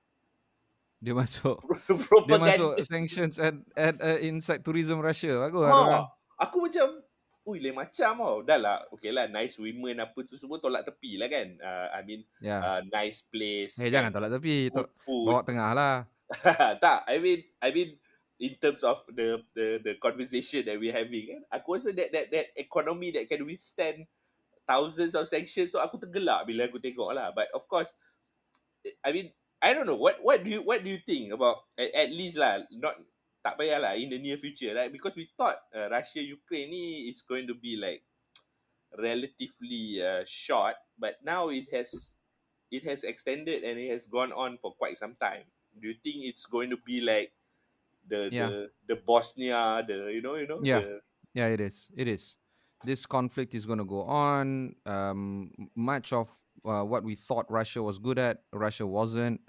Dia 0.97 1.12
masuk 1.12 1.61
dia 2.26 2.38
masuk 2.41 2.73
sanctions 2.83 3.37
at 3.38 3.55
at 3.76 3.95
uh, 4.00 4.19
inside 4.19 4.65
tourism 4.65 4.99
Russia. 4.99 5.38
Bagus 5.38 5.62
Ha, 5.62 5.71
orang. 5.71 6.05
aku 6.41 6.57
macam 6.67 6.87
Ui, 7.47 7.62
lain 7.62 7.79
macam 7.79 8.12
tau. 8.19 8.37
Dah 8.43 8.59
lah, 8.59 8.79
okay 8.91 9.15
lah, 9.15 9.31
nice 9.31 9.55
women 9.62 10.03
apa 10.03 10.19
tu 10.26 10.35
semua 10.35 10.59
tolak 10.59 10.83
tepi 10.83 11.15
lah 11.15 11.31
kan. 11.31 11.47
Uh, 11.62 11.87
I 11.95 12.00
mean, 12.03 12.21
Ya. 12.43 12.59
uh, 12.59 12.81
nice 12.91 13.23
place. 13.23 13.79
Eh 13.79 13.87
jangan 13.87 14.11
tolak 14.11 14.35
tepi, 14.35 14.67
Good 14.75 14.91
food. 14.91 15.31
bawa 15.31 15.47
tengah 15.47 15.71
lah. 15.71 15.97
tak, 16.83 17.07
I 17.07 17.23
mean, 17.23 17.47
I 17.62 17.71
mean, 17.71 17.95
in 18.43 18.59
terms 18.59 18.83
of 18.83 18.99
the 19.15 19.47
the 19.55 19.79
the 19.79 19.93
conversation 20.03 20.67
that 20.67 20.75
we're 20.75 20.91
having, 20.91 21.38
kan, 21.38 21.43
aku 21.55 21.79
rasa 21.79 21.95
that 21.95 22.11
that 22.11 22.26
that 22.35 22.47
economy 22.59 23.15
that 23.15 23.31
can 23.31 23.47
withstand 23.47 24.11
thousands 24.67 25.15
of 25.15 25.31
sanctions 25.31 25.71
tu 25.71 25.79
aku 25.79 26.03
tergelak 26.03 26.43
bila 26.50 26.67
aku 26.67 26.83
tengok 26.83 27.15
lah. 27.15 27.31
But 27.31 27.47
of 27.55 27.62
course, 27.71 27.95
I 29.07 29.15
mean, 29.15 29.31
I 29.62 29.71
don't 29.71 29.87
know 29.87 29.95
what 29.95 30.19
what 30.19 30.43
do 30.43 30.50
you 30.50 30.67
what 30.67 30.83
do 30.83 30.91
you 30.91 30.99
think 30.99 31.31
about 31.31 31.62
at, 31.79 31.95
at 31.95 32.11
least 32.11 32.37
lah 32.43 32.67
not 32.75 32.99
tak 33.47 33.55
payahlah 33.55 33.95
in 33.95 34.11
the 34.11 34.19
near 34.19 34.35
future 34.35 34.75
right 34.75 34.91
because 34.91 35.15
we 35.15 35.31
thought 35.38 35.62
uh, 35.71 35.87
Russia 35.87 36.19
Ukraine 36.19 36.67
ni 36.67 37.07
is 37.07 37.23
going 37.23 37.47
to 37.47 37.55
be 37.55 37.79
like 37.79 38.03
relatively 38.99 40.03
uh, 40.03 40.26
short 40.26 40.75
but 40.99 41.23
now 41.23 41.47
it 41.55 41.70
has 41.70 42.18
it 42.75 42.83
has 42.83 43.07
extended 43.07 43.62
and 43.62 43.79
it 43.79 43.94
has 43.94 44.11
gone 44.11 44.35
on 44.35 44.59
for 44.59 44.75
quite 44.75 44.99
some 44.99 45.14
time 45.23 45.47
do 45.79 45.87
you 45.87 45.97
think 46.03 46.27
it's 46.27 46.42
going 46.42 46.75
to 46.75 46.81
be 46.83 46.99
like 46.99 47.31
the 48.11 48.35
Yeah. 48.35 48.51
the 48.51 48.51
the 48.90 48.97
Bosnia 48.99 49.87
the 49.87 50.11
you 50.11 50.23
know 50.27 50.35
you 50.35 50.51
know 50.51 50.59
Yeah. 50.59 50.83
the, 50.83 51.07
Yeah, 51.37 51.53
it 51.53 51.61
is. 51.61 51.92
It 51.92 52.09
is. 52.09 52.40
This 52.81 53.05
conflict 53.05 53.53
is 53.53 53.68
going 53.68 53.79
to 53.79 53.85
go 53.85 54.09
on. 54.09 54.73
Um, 54.88 55.53
much 55.77 56.16
of 56.16 56.33
uh, 56.64 56.81
what 56.81 57.05
we 57.05 57.14
thought 57.14 57.44
Russia 57.53 57.83
was 57.85 58.01
good 58.01 58.16
at, 58.16 58.40
Russia 58.57 58.87
wasn't, 58.88 59.44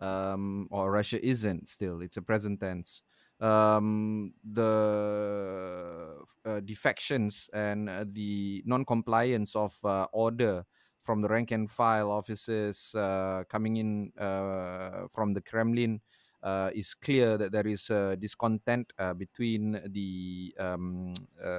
um, 0.00 0.64
or 0.72 0.88
Russia 0.90 1.20
isn't 1.20 1.68
still. 1.68 2.00
It's 2.00 2.16
a 2.16 2.24
present 2.24 2.64
tense. 2.64 3.04
Um, 3.38 4.32
the 4.50 6.16
uh, 6.44 6.60
defections 6.60 7.50
and 7.52 7.88
uh, 7.88 8.04
the 8.10 8.62
non-compliance 8.64 9.54
of 9.54 9.76
uh, 9.84 10.06
order 10.12 10.64
from 11.02 11.20
the 11.20 11.28
rank 11.28 11.50
and 11.50 11.70
file 11.70 12.10
officers 12.10 12.94
uh, 12.94 13.44
coming 13.48 13.76
in 13.76 14.12
uh, 14.18 15.06
from 15.12 15.34
the 15.34 15.42
Kremlin 15.42 16.00
uh, 16.42 16.70
is 16.74 16.94
clear 16.94 17.36
that 17.36 17.52
there 17.52 17.66
is 17.66 17.90
discontent 18.18 18.92
uh, 18.98 19.12
between 19.14 19.80
the 19.90 20.54
um, 20.58 21.12
uh, 21.42 21.50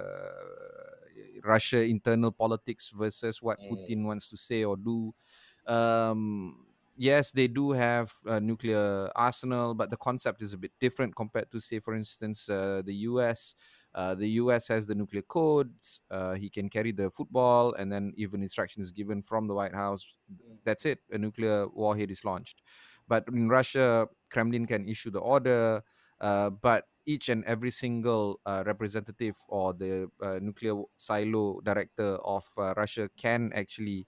Russia 1.43 1.83
internal 1.83 2.31
politics 2.31 2.89
versus 2.89 3.41
what 3.41 3.59
Mm. 3.59 3.69
Putin 3.71 4.03
wants 4.05 4.29
to 4.29 4.37
say 4.37 4.63
or 4.63 4.77
do. 4.77 5.13
Um, 5.65 6.66
yes, 6.97 7.31
they 7.31 7.47
do 7.47 7.71
have 7.71 8.11
a 8.25 8.39
nuclear 8.39 9.09
arsenal, 9.15 9.73
but 9.73 9.89
the 9.89 9.97
concept 9.97 10.41
is 10.41 10.53
a 10.53 10.57
bit 10.57 10.71
different 10.79 11.15
compared 11.15 11.51
to, 11.51 11.59
say, 11.59 11.79
for 11.79 11.95
instance, 11.95 12.49
uh, 12.49 12.81
the 12.85 12.93
US. 13.09 13.55
Uh, 13.95 14.13
the 14.15 14.27
US 14.41 14.67
has 14.67 14.85
the 14.87 14.95
nuclear 14.95 15.23
codes. 15.23 16.01
Uh, 16.11 16.33
he 16.35 16.49
can 16.49 16.69
carry 16.69 16.91
the 16.91 17.09
football, 17.09 17.73
and 17.73 17.91
then 17.91 18.13
even 18.17 18.41
instructions 18.41 18.91
given 18.91 19.21
from 19.21 19.47
the 19.47 19.53
White 19.53 19.73
House. 19.73 20.05
That's 20.65 20.85
it. 20.85 20.99
A 21.11 21.17
nuclear 21.17 21.67
warhead 21.69 22.11
is 22.11 22.25
launched. 22.25 22.61
But 23.07 23.25
in 23.31 23.47
Russia, 23.49 24.07
Kremlin 24.29 24.65
can 24.65 24.87
issue 24.87 25.11
the 25.11 25.19
order, 25.19 25.83
uh, 26.19 26.49
but 26.49 26.85
each 27.05 27.29
and 27.29 27.43
every 27.45 27.71
single 27.71 28.39
uh, 28.45 28.63
representative 28.65 29.37
or 29.47 29.73
the 29.73 30.09
uh, 30.21 30.39
nuclear 30.41 30.75
silo 30.97 31.61
director 31.61 32.15
of 32.17 32.45
uh, 32.57 32.73
Russia 32.75 33.09
can 33.17 33.51
actually 33.53 34.07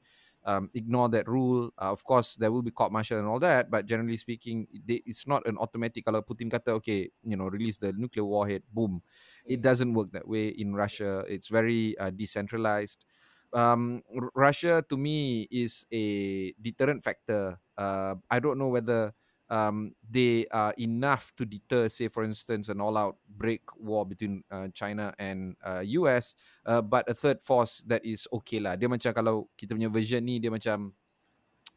um, 0.49 0.69
ignore 0.73 1.09
that 1.13 1.29
rule. 1.29 1.69
Uh, 1.77 1.93
of 1.93 2.01
course, 2.03 2.33
there 2.35 2.51
will 2.51 2.65
be 2.65 2.73
court 2.73 2.91
martial 2.91 3.21
and 3.21 3.27
all 3.29 3.37
that, 3.37 3.69
but 3.69 3.85
generally 3.85 4.17
speaking, 4.17 4.65
they, 4.73 5.05
it's 5.05 5.29
not 5.29 5.45
an 5.45 5.61
automatic. 5.61 6.09
Kalau 6.09 6.25
Putin 6.25 6.49
kata, 6.49 6.73
okay, 6.81 7.13
you 7.21 7.37
know, 7.37 7.45
release 7.45 7.77
the 7.77 7.93
nuclear 7.93 8.25
warhead, 8.25 8.65
boom. 8.73 9.05
It 9.45 9.61
doesn't 9.61 9.93
work 9.93 10.09
that 10.17 10.25
way 10.25 10.49
in 10.49 10.73
Russia. 10.73 11.21
It's 11.29 11.53
very 11.53 11.93
uh, 12.01 12.09
decentralized. 12.09 13.05
Um, 13.53 14.01
Russia, 14.33 14.81
to 14.89 14.97
me, 14.97 15.45
is 15.53 15.85
a 15.93 16.49
deterrent 16.57 17.05
factor. 17.05 17.61
Uh, 17.77 18.17
I 18.29 18.41
don't 18.41 18.57
know 18.57 18.73
whether 18.73 19.13
um, 19.49 19.93
they 20.05 20.45
are 20.53 20.73
enough 20.77 21.33
to 21.35 21.45
deter, 21.45 21.89
say, 21.89 22.07
for 22.07 22.23
instance, 22.23 22.69
an 22.69 22.79
all-out 22.79 23.17
break 23.27 23.61
war 23.75 24.05
between 24.05 24.43
uh, 24.49 24.69
China 24.73 25.13
and 25.17 25.57
uh, 25.65 25.81
US. 25.99 26.35
Uh, 26.65 26.81
but 26.81 27.09
a 27.09 27.13
third 27.13 27.41
force 27.41 27.83
that 27.89 28.05
is 28.05 28.29
okay 28.31 28.61
lah. 28.61 28.77
Dia 28.77 28.87
macam 28.87 29.11
kalau 29.11 29.49
kita 29.57 29.73
punya 29.73 29.89
version 29.89 30.21
ni, 30.21 30.37
dia 30.37 30.53
macam 30.53 30.93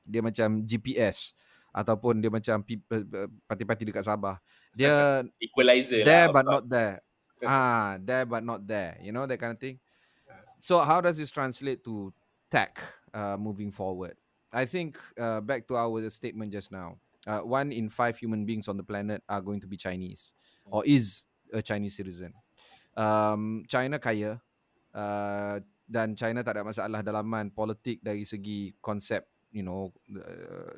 dia 0.04 0.20
macam 0.20 0.66
GPS 0.66 1.32
ataupun 1.72 2.20
dia 2.20 2.28
macam 2.28 2.61
parti-parti 3.48 3.88
dekat 3.88 4.04
Sabah. 4.04 4.37
Dia 4.76 5.24
equalizer 5.46 6.04
there 6.04 6.28
lah 6.28 6.35
but 6.37 6.44
of 6.44 6.52
not 6.52 6.64
there. 6.68 6.96
ah, 7.42 7.96
there 8.06 8.28
but 8.28 8.44
not 8.44 8.61
there. 8.68 9.00
You 9.00 9.16
know 9.16 9.24
that 9.24 9.40
kind 9.40 9.56
of 9.56 9.61
thing. 9.61 9.80
So 10.62 10.78
how 10.78 11.00
does 11.00 11.18
this 11.18 11.32
translate 11.32 11.82
to 11.88 12.12
tech 12.52 12.78
uh, 13.11 13.35
moving 13.40 13.72
forward? 13.72 14.14
I 14.52 14.68
think 14.68 15.00
uh, 15.16 15.40
back 15.40 15.66
to 15.72 15.80
our 15.80 16.04
statement 16.12 16.52
just 16.52 16.70
now. 16.70 17.00
Uh, 17.26 17.40
one 17.40 17.70
in 17.70 17.88
five 17.88 18.18
human 18.18 18.44
beings 18.44 18.66
on 18.66 18.76
the 18.76 18.82
planet 18.82 19.22
are 19.28 19.40
going 19.40 19.61
to 19.61 19.66
be 19.66 19.76
Chinese 19.76 20.35
or 20.66 20.82
is 20.85 21.26
a 21.52 21.62
Chinese 21.62 21.96
citizen. 21.96 22.35
Um, 22.96 23.62
China 23.68 23.98
kaya 23.98 24.42
uh, 24.94 25.61
dan 25.87 26.16
China 26.16 26.42
tak 26.42 26.58
ada 26.58 26.66
masalah 26.66 27.00
dalaman 27.00 27.54
politik 27.54 28.02
dari 28.02 28.26
segi 28.26 28.74
konsep 28.82 29.28
you 29.52 29.62
know 29.62 29.92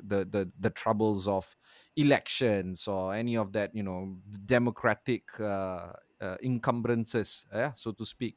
the 0.03 0.27
the 0.27 0.51
the 0.59 0.69
troubles 0.69 1.27
of 1.27 1.47
elections 1.95 2.87
or 2.87 3.15
any 3.15 3.39
of 3.39 3.55
that 3.55 3.71
you 3.71 3.81
know 3.81 4.19
democratic 4.45 5.23
uh, 5.39 5.95
uh, 6.19 6.37
encumbrances 6.43 7.47
yeah 7.55 7.71
so 7.73 7.95
to 7.95 8.03
speak 8.03 8.35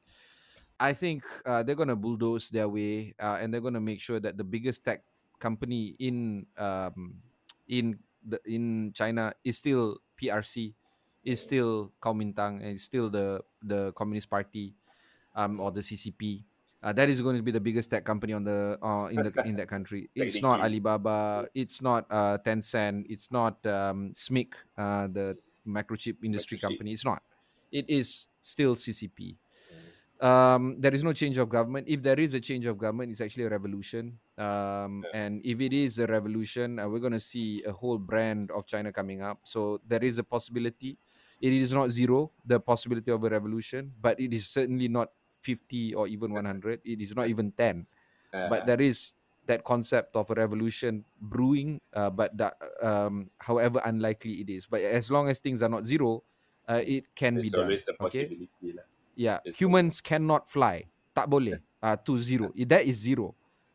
i 0.79 0.94
think 0.94 1.27
uh, 1.44 1.62
they're 1.66 1.75
going 1.75 1.90
to 1.90 1.99
bulldoze 1.99 2.49
their 2.55 2.71
way 2.71 3.12
uh, 3.18 3.37
and 3.42 3.53
they're 3.53 3.61
going 3.61 3.75
to 3.75 3.83
make 3.83 3.99
sure 4.01 4.23
that 4.23 4.38
the 4.38 4.47
biggest 4.47 4.87
tech 4.87 5.03
company 5.42 5.99
in 5.99 6.47
um, 6.57 7.18
in 7.69 7.99
the 8.27 8.41
in 8.45 8.93
china 8.93 9.33
is 9.45 9.57
still 9.57 9.99
prc 10.21 10.75
is 11.25 11.41
still 11.41 11.93
Kuomintang 12.01 12.65
and 12.65 12.81
still 12.81 13.11
the 13.11 13.41
the 13.63 13.93
communist 13.93 14.31
party 14.31 14.75
um 15.37 15.61
or 15.61 15.71
the 15.71 15.81
ccp 15.81 16.43
uh, 16.83 16.93
that 16.93 17.09
is 17.09 17.21
going 17.21 17.37
to 17.37 17.43
be 17.43 17.51
the 17.51 17.61
biggest 17.61 17.91
tech 17.91 18.05
company 18.05 18.33
on 18.33 18.45
the 18.45 18.79
uh, 18.83 19.07
in 19.07 19.17
the 19.17 19.33
in 19.45 19.57
that 19.57 19.67
country. 19.67 20.09
It's 20.15 20.41
not 20.41 20.61
Alibaba. 20.61 21.49
It's 21.53 21.83
not 21.83 22.07
uh, 22.07 22.39
Tencent. 22.39 23.07
It's 23.11 23.33
not 23.33 23.59
um, 23.67 24.13
SMIC, 24.15 24.55
uh, 24.79 25.09
the 25.11 25.37
microchip 25.67 26.23
industry 26.23 26.57
Microchip. 26.57 26.63
company. 26.63 26.93
It's 26.93 27.05
not. 27.05 27.23
it 27.73 27.85
is 27.89 28.27
still 28.41 28.77
CCP. 28.77 29.37
Um, 30.21 30.77
there 30.79 30.95
is 30.95 31.05
no 31.05 31.13
change 31.13 31.39
of 31.39 31.49
government. 31.49 31.87
If 31.89 32.03
there 32.03 32.19
is 32.19 32.35
a 32.35 32.41
change 32.41 32.67
of 32.67 32.79
government, 32.79 33.13
it's 33.13 33.21
actually 33.21 33.45
a 33.45 33.49
revolution. 33.49 34.19
Um, 34.38 35.03
and 35.12 35.42
if 35.42 35.59
it 35.61 35.74
is 35.74 35.98
a 35.98 36.07
revolution, 36.07 36.79
uh, 36.79 36.87
we're 36.87 37.03
going 37.03 37.12
to 37.18 37.20
see 37.20 37.62
a 37.66 37.72
whole 37.74 37.98
brand 37.98 38.51
of 38.55 38.66
China 38.70 38.92
coming 38.94 39.20
up. 39.20 39.42
So 39.42 39.83
there 39.83 40.03
is 40.03 40.18
a 40.18 40.24
possibility. 40.24 40.94
It 41.42 41.53
is 41.53 41.74
not 41.74 41.90
zero, 41.90 42.31
the 42.46 42.59
possibility 42.62 43.11
of 43.11 43.22
a 43.24 43.29
revolution, 43.29 43.90
but 44.01 44.18
it 44.18 44.33
is 44.33 44.46
certainly 44.46 44.87
not 44.87 45.11
50 45.42 45.94
or 45.94 46.07
even 46.07 46.33
100. 46.33 46.81
It 46.87 47.01
is 47.03 47.14
not 47.14 47.27
even 47.27 47.51
10. 47.53 47.87
Uh, 48.33 48.48
But 48.48 48.66
there 48.66 48.81
is 48.81 49.14
that 49.46 49.64
concept 49.64 50.14
of 50.14 50.31
a 50.31 50.35
revolution 50.35 51.05
brewing, 51.20 51.81
uh, 51.94 52.11
but 52.11 52.37
that, 52.38 52.55
um, 52.83 53.31
however 53.38 53.81
unlikely 53.85 54.42
it 54.42 54.51
is. 54.51 54.66
But 54.66 54.83
as 54.83 55.11
long 55.11 55.29
as 55.29 55.40
things 55.40 55.62
are 55.62 55.70
not 55.70 55.83
zero, 55.87 56.22
uh, 56.68 56.83
it 56.85 57.11
can 57.14 57.40
be 57.42 57.48
there's 57.51 57.53
done. 57.53 57.62
always 57.66 57.88
a 57.88 57.94
Okay. 58.03 58.29
lah. 58.62 58.87
Yeah, 59.18 59.38
It's 59.42 59.59
humans 59.59 59.98
cannot 59.98 60.46
fly. 60.46 60.87
Tak 61.14 61.27
boleh. 61.27 61.59
Uh, 61.83 61.96
to 62.07 62.18
zero. 62.18 62.55
That 62.55 62.87
is 62.87 63.03
zero. 63.03 63.35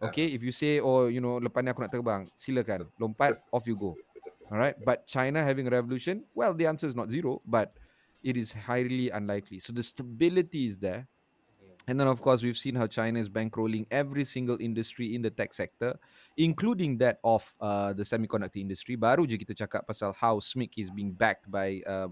Okay, 0.10 0.28
if 0.34 0.44
you 0.44 0.52
say, 0.52 0.80
oh, 0.80 1.08
you 1.08 1.22
know, 1.22 1.40
lepas 1.40 1.64
ni 1.64 1.72
aku 1.72 1.82
nak 1.84 1.92
terbang, 1.94 2.28
silakan. 2.36 2.90
Lompat, 3.00 3.40
off 3.52 3.68
you 3.68 3.78
go. 3.78 3.96
Alright, 4.52 4.76
but 4.86 5.08
China 5.08 5.42
having 5.42 5.66
a 5.66 5.74
revolution, 5.74 6.24
well, 6.36 6.54
the 6.54 6.68
answer 6.68 6.86
is 6.86 6.94
not 6.94 7.10
zero, 7.10 7.42
but 7.48 7.74
it 8.22 8.38
is 8.38 8.54
highly 8.54 9.10
unlikely. 9.10 9.58
So 9.60 9.74
the 9.74 9.82
stability 9.82 10.68
is 10.68 10.78
there. 10.78 11.08
And 11.88 12.00
then, 12.00 12.08
of 12.08 12.22
course, 12.22 12.44
we've 12.44 12.58
seen 12.58 12.76
how 12.76 12.88
China 12.88 13.20
is 13.20 13.28
bankrolling 13.28 13.86
every 13.92 14.24
single 14.24 14.56
industry 14.62 15.16
in 15.16 15.22
the 15.22 15.30
tech 15.30 15.54
sector, 15.54 16.00
including 16.38 16.98
that 17.00 17.20
of 17.24 17.44
uh, 17.60 17.92
the 17.92 18.04
semiconductor 18.04 18.62
industry. 18.64 18.96
Baru 18.96 19.28
je 19.28 19.36
kita 19.36 19.52
cakap 19.52 19.84
pasal 19.84 20.16
how 20.16 20.40
SMIC 20.40 20.80
is 20.80 20.90
being 20.90 21.12
backed 21.12 21.52
by 21.52 21.84
uh, 21.84 22.08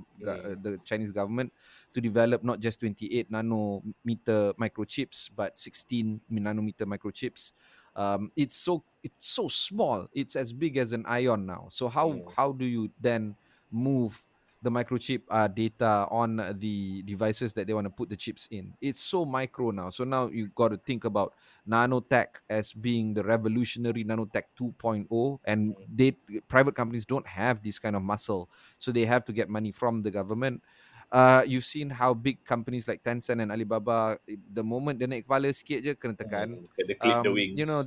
the 0.59 0.75
Chinese 0.83 1.15
government 1.15 1.55
to 1.95 2.03
develop 2.03 2.43
not 2.43 2.59
just 2.59 2.83
28 2.83 3.31
nanometer 3.31 4.51
microchips, 4.59 5.31
but 5.31 5.55
16 5.55 6.19
nanometer 6.27 6.83
microchips. 6.83 7.55
Um, 7.95 8.31
it's 8.35 8.55
so 8.55 8.83
it's 9.03 9.31
so 9.31 9.47
small. 9.47 10.07
It's 10.11 10.35
as 10.35 10.51
big 10.51 10.75
as 10.77 10.91
an 10.91 11.07
ion 11.07 11.47
now. 11.47 11.67
So 11.71 11.87
how 11.87 12.11
Mm. 12.11 12.27
how 12.35 12.51
do 12.51 12.67
you 12.67 12.91
then 12.99 13.35
move 13.71 14.19
the 14.61 14.69
microchip 14.69 15.21
uh, 15.29 15.47
data 15.47 16.05
on 16.09 16.37
the 16.59 17.01
devices 17.03 17.53
that 17.53 17.65
they 17.65 17.73
want 17.73 17.85
to 17.85 17.89
put 17.89 18.09
the 18.09 18.15
chips 18.15 18.47
in. 18.51 18.73
It's 18.79 18.99
so 18.99 19.25
micro 19.25 19.71
now. 19.71 19.89
So 19.89 20.03
now 20.03 20.29
you've 20.29 20.53
got 20.53 20.69
to 20.69 20.77
think 20.77 21.05
about 21.05 21.33
nanotech 21.67 22.45
as 22.49 22.71
being 22.71 23.13
the 23.13 23.23
revolutionary 23.23 24.05
nanotech 24.05 24.53
2.0 24.59 25.39
and 25.45 25.75
they 25.93 26.11
private 26.47 26.75
companies 26.75 27.05
don't 27.05 27.25
have 27.25 27.63
this 27.63 27.79
kind 27.79 27.95
of 27.95 28.03
muscle. 28.03 28.49
So 28.77 28.91
they 28.91 29.05
have 29.05 29.25
to 29.25 29.33
get 29.33 29.49
money 29.49 29.71
from 29.71 30.03
the 30.03 30.11
government. 30.11 30.61
Uh, 31.11 31.43
you've 31.45 31.65
seen 31.65 31.89
how 31.89 32.13
big 32.13 32.45
companies 32.45 32.87
like 32.87 33.03
Tencent 33.03 33.41
and 33.41 33.51
Alibaba, 33.51 34.17
the 34.53 34.63
moment 34.63 34.95
dia 34.95 35.11
naik 35.11 35.27
kepala 35.27 35.51
sikit 35.51 35.83
je 35.83 35.91
kena 35.91 36.15
tekan. 36.15 36.63
The 36.79 36.95
Um, 37.03 37.35
wings. 37.35 37.59
You 37.59 37.67
know, 37.67 37.83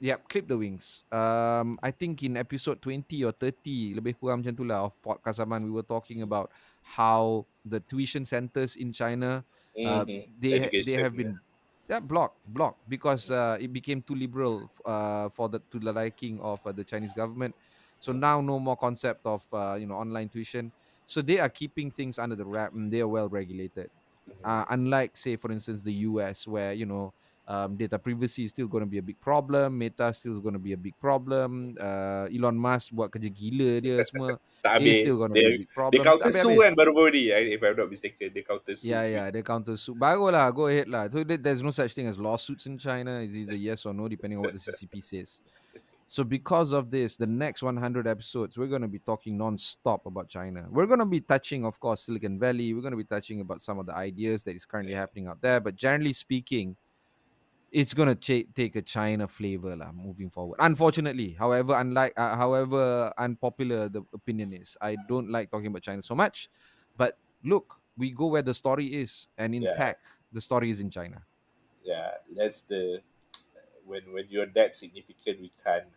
yeah, 0.00 0.16
clip 0.28 0.48
the 0.48 0.56
wings. 0.58 1.04
Um, 1.12 1.78
I 1.82 1.90
think 1.90 2.22
in 2.22 2.36
episode 2.36 2.82
20 2.82 3.24
or 3.24 3.32
30, 3.32 3.94
lebih 3.94 4.16
kurang 4.18 4.42
macam 4.44 4.54
tu 4.56 4.64
lah 4.66 4.84
of 4.88 4.96
podcast 5.00 5.40
Aman, 5.40 5.64
we 5.64 5.72
were 5.72 5.86
talking 5.86 6.22
about 6.22 6.50
how 6.82 7.46
the 7.64 7.80
tuition 7.80 8.24
centers 8.24 8.76
in 8.76 8.92
China, 8.92 9.44
uh, 9.84 10.04
Mhm. 10.04 10.24
they 10.38 10.70
they 10.76 10.96
have 10.98 11.16
been 11.16 11.40
yeah 11.88 12.00
blocked 12.00 12.40
blocked 12.44 12.80
because 12.88 13.30
uh, 13.30 13.56
it 13.60 13.72
became 13.72 14.00
too 14.02 14.14
liberal 14.16 14.72
uh, 14.84 15.28
for 15.30 15.48
the 15.48 15.60
to 15.70 15.78
the 15.78 15.92
liking 15.92 16.40
of 16.40 16.60
uh, 16.66 16.72
the 16.72 16.84
Chinese 16.84 17.12
government. 17.12 17.54
So 17.96 18.12
now 18.12 18.40
no 18.40 18.58
more 18.58 18.76
concept 18.76 19.24
of 19.26 19.44
uh, 19.52 19.76
you 19.78 19.86
know 19.86 19.96
online 19.96 20.28
tuition. 20.28 20.72
So 21.04 21.20
they 21.20 21.38
are 21.38 21.50
keeping 21.52 21.90
things 21.92 22.18
under 22.18 22.34
the 22.36 22.46
wrap 22.46 22.72
and 22.72 22.88
they 22.92 23.00
are 23.00 23.08
well 23.08 23.28
regulated 23.28 23.92
Mhm. 24.26 24.44
uh, 24.44 24.64
unlike 24.70 25.16
say 25.16 25.36
for 25.36 25.50
instance 25.52 25.82
the 25.82 25.92
US 26.08 26.46
where 26.46 26.72
you 26.72 26.86
know 26.86 27.14
um, 27.46 27.76
data 27.76 27.98
privacy 27.98 28.44
is 28.44 28.50
still 28.50 28.66
going 28.66 28.82
to 28.82 28.88
be 28.88 28.98
a 28.98 29.02
big 29.04 29.20
problem 29.20 29.76
Meta 29.78 30.12
still 30.12 30.32
is 30.32 30.40
going 30.40 30.54
to 30.54 30.62
be 30.62 30.72
a 30.72 30.80
big 30.80 30.96
problem 31.00 31.76
uh, 31.80 32.26
Elon 32.32 32.56
Musk 32.56 32.92
buat 32.96 33.12
kerja 33.12 33.28
gila 33.28 33.80
dia 33.84 34.00
semua 34.08 34.40
tak 34.64 34.80
it's 34.80 34.84
habis. 34.84 34.96
still 35.04 35.16
going 35.20 35.30
to 35.32 35.36
be 35.36 35.44
a 35.44 35.58
big 35.60 35.72
problem 35.72 35.92
dia 35.92 36.04
counter 36.04 36.32
sue 36.32 36.56
kan 36.56 36.72
baru-baru 36.72 37.08
ni, 37.12 37.24
if 37.30 37.62
I'm 37.62 37.76
not 37.76 37.90
mistaken. 37.90 38.32
Dia 38.32 38.42
counter 38.42 38.76
sue. 38.76 38.88
Yeah, 38.88 39.04
yeah, 39.06 39.30
they 39.30 39.42
counter 39.42 39.76
suit. 39.76 39.98
Barulah, 39.98 40.54
go 40.54 40.66
ahead 40.66 40.88
lah. 40.88 41.08
So 41.08 41.24
there's 41.24 41.62
no 41.62 41.70
such 41.70 41.92
thing 41.92 42.06
as 42.06 42.18
lawsuits 42.18 42.66
in 42.66 42.78
China. 42.78 43.20
It's 43.20 43.34
either 43.34 43.56
yes 43.56 43.86
or 43.86 43.94
no, 43.94 44.08
depending 44.08 44.38
on 44.38 44.44
what 44.44 44.52
the 44.52 44.58
CCP 44.64 45.02
says. 45.02 45.40
So 46.06 46.22
because 46.22 46.72
of 46.72 46.90
this, 46.90 47.16
the 47.16 47.26
next 47.26 47.62
100 47.62 48.06
episodes, 48.06 48.58
we're 48.58 48.68
going 48.68 48.82
to 48.82 48.92
be 48.92 48.98
talking 48.98 49.38
non-stop 49.38 50.04
about 50.04 50.28
China. 50.28 50.66
We're 50.68 50.86
going 50.86 50.98
to 50.98 51.08
be 51.08 51.20
touching, 51.20 51.64
of 51.64 51.80
course, 51.80 52.02
Silicon 52.02 52.38
Valley. 52.38 52.74
We're 52.74 52.82
going 52.82 52.92
to 52.92 53.00
be 53.00 53.08
touching 53.08 53.40
about 53.40 53.62
some 53.62 53.78
of 53.78 53.86
the 53.86 53.96
ideas 53.96 54.44
that 54.44 54.54
is 54.54 54.66
currently 54.66 54.92
happening 54.92 55.28
out 55.28 55.40
there. 55.40 55.60
But 55.60 55.76
generally 55.76 56.12
speaking, 56.12 56.76
it's 57.74 57.90
going 57.92 58.06
to 58.06 58.14
cha- 58.14 58.46
take 58.54 58.78
a 58.78 58.82
China 58.86 59.26
flavor 59.26 59.74
lah 59.74 59.90
moving 59.90 60.30
forward. 60.30 60.62
Unfortunately, 60.62 61.34
however, 61.34 61.74
unlike, 61.74 62.14
uh, 62.14 62.38
however 62.38 63.10
unpopular 63.18 63.90
the 63.90 64.06
opinion 64.14 64.54
is, 64.54 64.78
I 64.80 64.94
don't 65.10 65.28
like 65.28 65.50
talking 65.50 65.74
about 65.74 65.82
China 65.82 66.02
so 66.02 66.14
much. 66.14 66.46
But 66.94 67.18
look, 67.42 67.82
we 67.98 68.14
go 68.14 68.30
where 68.30 68.46
the 68.46 68.54
story 68.54 68.94
is, 68.94 69.26
and 69.36 69.54
in 69.54 69.66
Yeah. 69.66 69.74
tech, 69.74 69.98
the 70.30 70.40
story 70.40 70.70
is 70.70 70.78
in 70.78 70.90
China. 70.90 71.26
yeah, 71.84 72.22
that's 72.34 72.62
the 72.62 73.02
when 73.84 74.12
when 74.12 74.26
you're 74.28 74.48
that 74.56 74.74
significant, 74.76 75.40
we 75.40 75.52
can't 75.60 75.90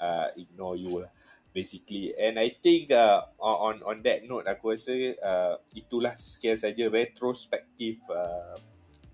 uh, 0.00 0.28
ignore 0.36 0.76
you 0.76 1.06
lah, 1.06 1.12
basically. 1.54 2.12
And 2.16 2.38
I 2.38 2.52
think 2.60 2.90
uh, 2.92 3.24
on 3.40 3.80
on 3.82 4.02
that 4.04 4.24
note, 4.28 4.46
aku 4.46 4.76
rasa 4.76 4.92
uh, 5.20 5.54
itulah 5.72 6.14
sekian 6.20 6.60
saja 6.60 6.84
retrospective 6.92 8.04
uh, 8.12 8.56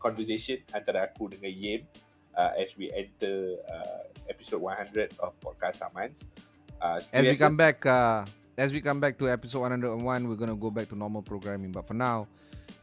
conversation 0.02 0.62
antara 0.74 1.06
aku 1.06 1.30
dengan 1.30 1.50
Yim 1.50 1.86
uh, 2.36 2.52
as 2.58 2.76
we 2.76 2.92
enter 2.92 3.56
uh, 3.68 4.06
episode 4.28 4.60
100 4.60 5.14
of 5.20 5.38
podcast 5.40 5.80
Amans. 5.80 6.24
Uh, 6.80 7.00
As 7.12 7.26
we 7.26 7.36
come 7.36 7.56
back, 7.56 7.84
uh, 7.86 8.24
as 8.58 8.72
we 8.72 8.80
come 8.80 9.00
back 9.00 9.18
to 9.18 9.30
episode 9.30 9.60
101, 9.60 10.28
we're 10.28 10.34
gonna 10.36 10.54
go 10.54 10.70
back 10.70 10.88
to 10.90 10.96
normal 10.96 11.22
programming. 11.22 11.72
But 11.72 11.88
for 11.88 11.94
now, 11.94 12.28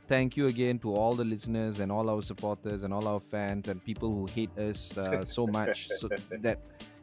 thank 0.08 0.36
you 0.36 0.48
again 0.48 0.80
to 0.80 0.94
all 0.94 1.14
the 1.14 1.24
listeners 1.24 1.80
and 1.80 1.92
all 1.92 2.10
our 2.10 2.22
supporters 2.22 2.84
and 2.84 2.94
all 2.94 3.08
our 3.08 3.20
fans 3.20 3.68
and 3.68 3.84
people 3.84 4.10
who 4.10 4.26
hate 4.26 4.56
us 4.58 4.98
uh, 4.98 5.24
so 5.24 5.46
much 5.58 5.90
so 5.90 6.10
that 6.42 6.60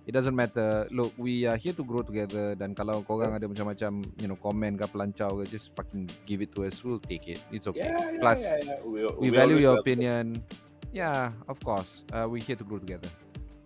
it 0.06 0.12
doesn't 0.12 0.34
matter. 0.34 0.88
Look, 0.90 1.12
we 1.16 1.46
are 1.46 1.56
here 1.56 1.72
to 1.74 1.84
grow 1.84 2.02
together. 2.02 2.58
Dan 2.58 2.74
kalau 2.74 3.06
korang 3.06 3.36
ada 3.36 3.46
macam-macam, 3.46 4.02
you 4.18 4.26
know, 4.26 4.34
comment 4.34 4.74
ke 4.74 4.86
pelancau 4.90 5.38
ke, 5.38 5.46
just 5.46 5.70
fucking 5.78 6.10
give 6.26 6.42
it 6.42 6.50
to 6.58 6.66
us. 6.66 6.82
We'll 6.82 6.98
take 6.98 7.30
it. 7.30 7.38
It's 7.54 7.70
okay. 7.70 7.94
Yeah, 7.94 8.10
yeah, 8.10 8.18
Plus, 8.18 8.42
yeah. 8.42 8.82
We, 8.82 9.06
we 9.06 9.28
we 9.28 9.28
value 9.30 9.62
your 9.62 9.78
opinion. 9.78 10.42
Yeah, 10.90 11.30
of 11.46 11.62
course. 11.62 12.02
Uh, 12.10 12.26
we're 12.26 12.42
here 12.42 12.58
to 12.58 12.66
grow 12.66 12.82
together. 12.82 13.06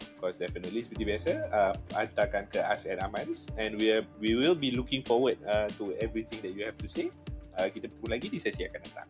Of 0.01 0.21
course, 0.21 0.37
definitely 0.37 0.85
seperti 0.85 1.05
biasa, 1.09 1.33
uh, 1.49 1.73
hantarkan 1.97 2.53
ke 2.53 2.61
Us 2.61 2.85
and 2.85 3.01
Amans 3.01 3.49
and 3.57 3.81
we 3.81 3.93
are, 3.93 4.05
we 4.21 4.37
will 4.37 4.57
be 4.57 4.73
looking 4.73 5.01
forward 5.05 5.41
uh, 5.49 5.69
to 5.81 5.97
everything 6.01 6.41
that 6.45 6.53
you 6.53 6.65
have 6.69 6.77
to 6.81 6.89
say. 6.89 7.09
Uh, 7.57 7.69
kita 7.73 7.89
bertemu 7.89 8.09
lagi 8.09 8.27
di 8.29 8.39
sesi 8.41 8.65
akan 8.69 8.81
datang. 8.85 9.09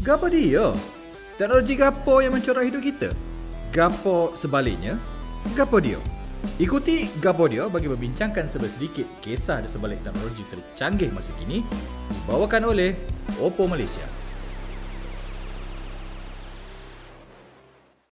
Gapo 0.00 0.26
dia? 0.32 0.72
Teknologi 1.36 1.74
gapo 1.76 2.24
yang 2.24 2.32
mencorah 2.32 2.64
hidup 2.64 2.80
kita? 2.80 3.08
Gapo 3.68 4.32
sebaliknya? 4.40 4.96
Gapo 5.52 5.84
dia? 5.84 6.00
Ikuti 6.56 7.12
Gapo 7.20 7.44
dia 7.44 7.68
bagi 7.68 7.92
membincangkan 7.92 8.48
sebesedikit 8.48 9.04
kisah 9.20 9.60
di 9.60 9.68
sebalik 9.68 10.00
teknologi 10.00 10.46
tercanggih 10.48 11.12
masa 11.12 11.34
kini 11.36 11.60
dibawakan 12.24 12.72
oleh 12.72 12.96
Oppo 13.36 13.68
Malaysia. 13.68 14.17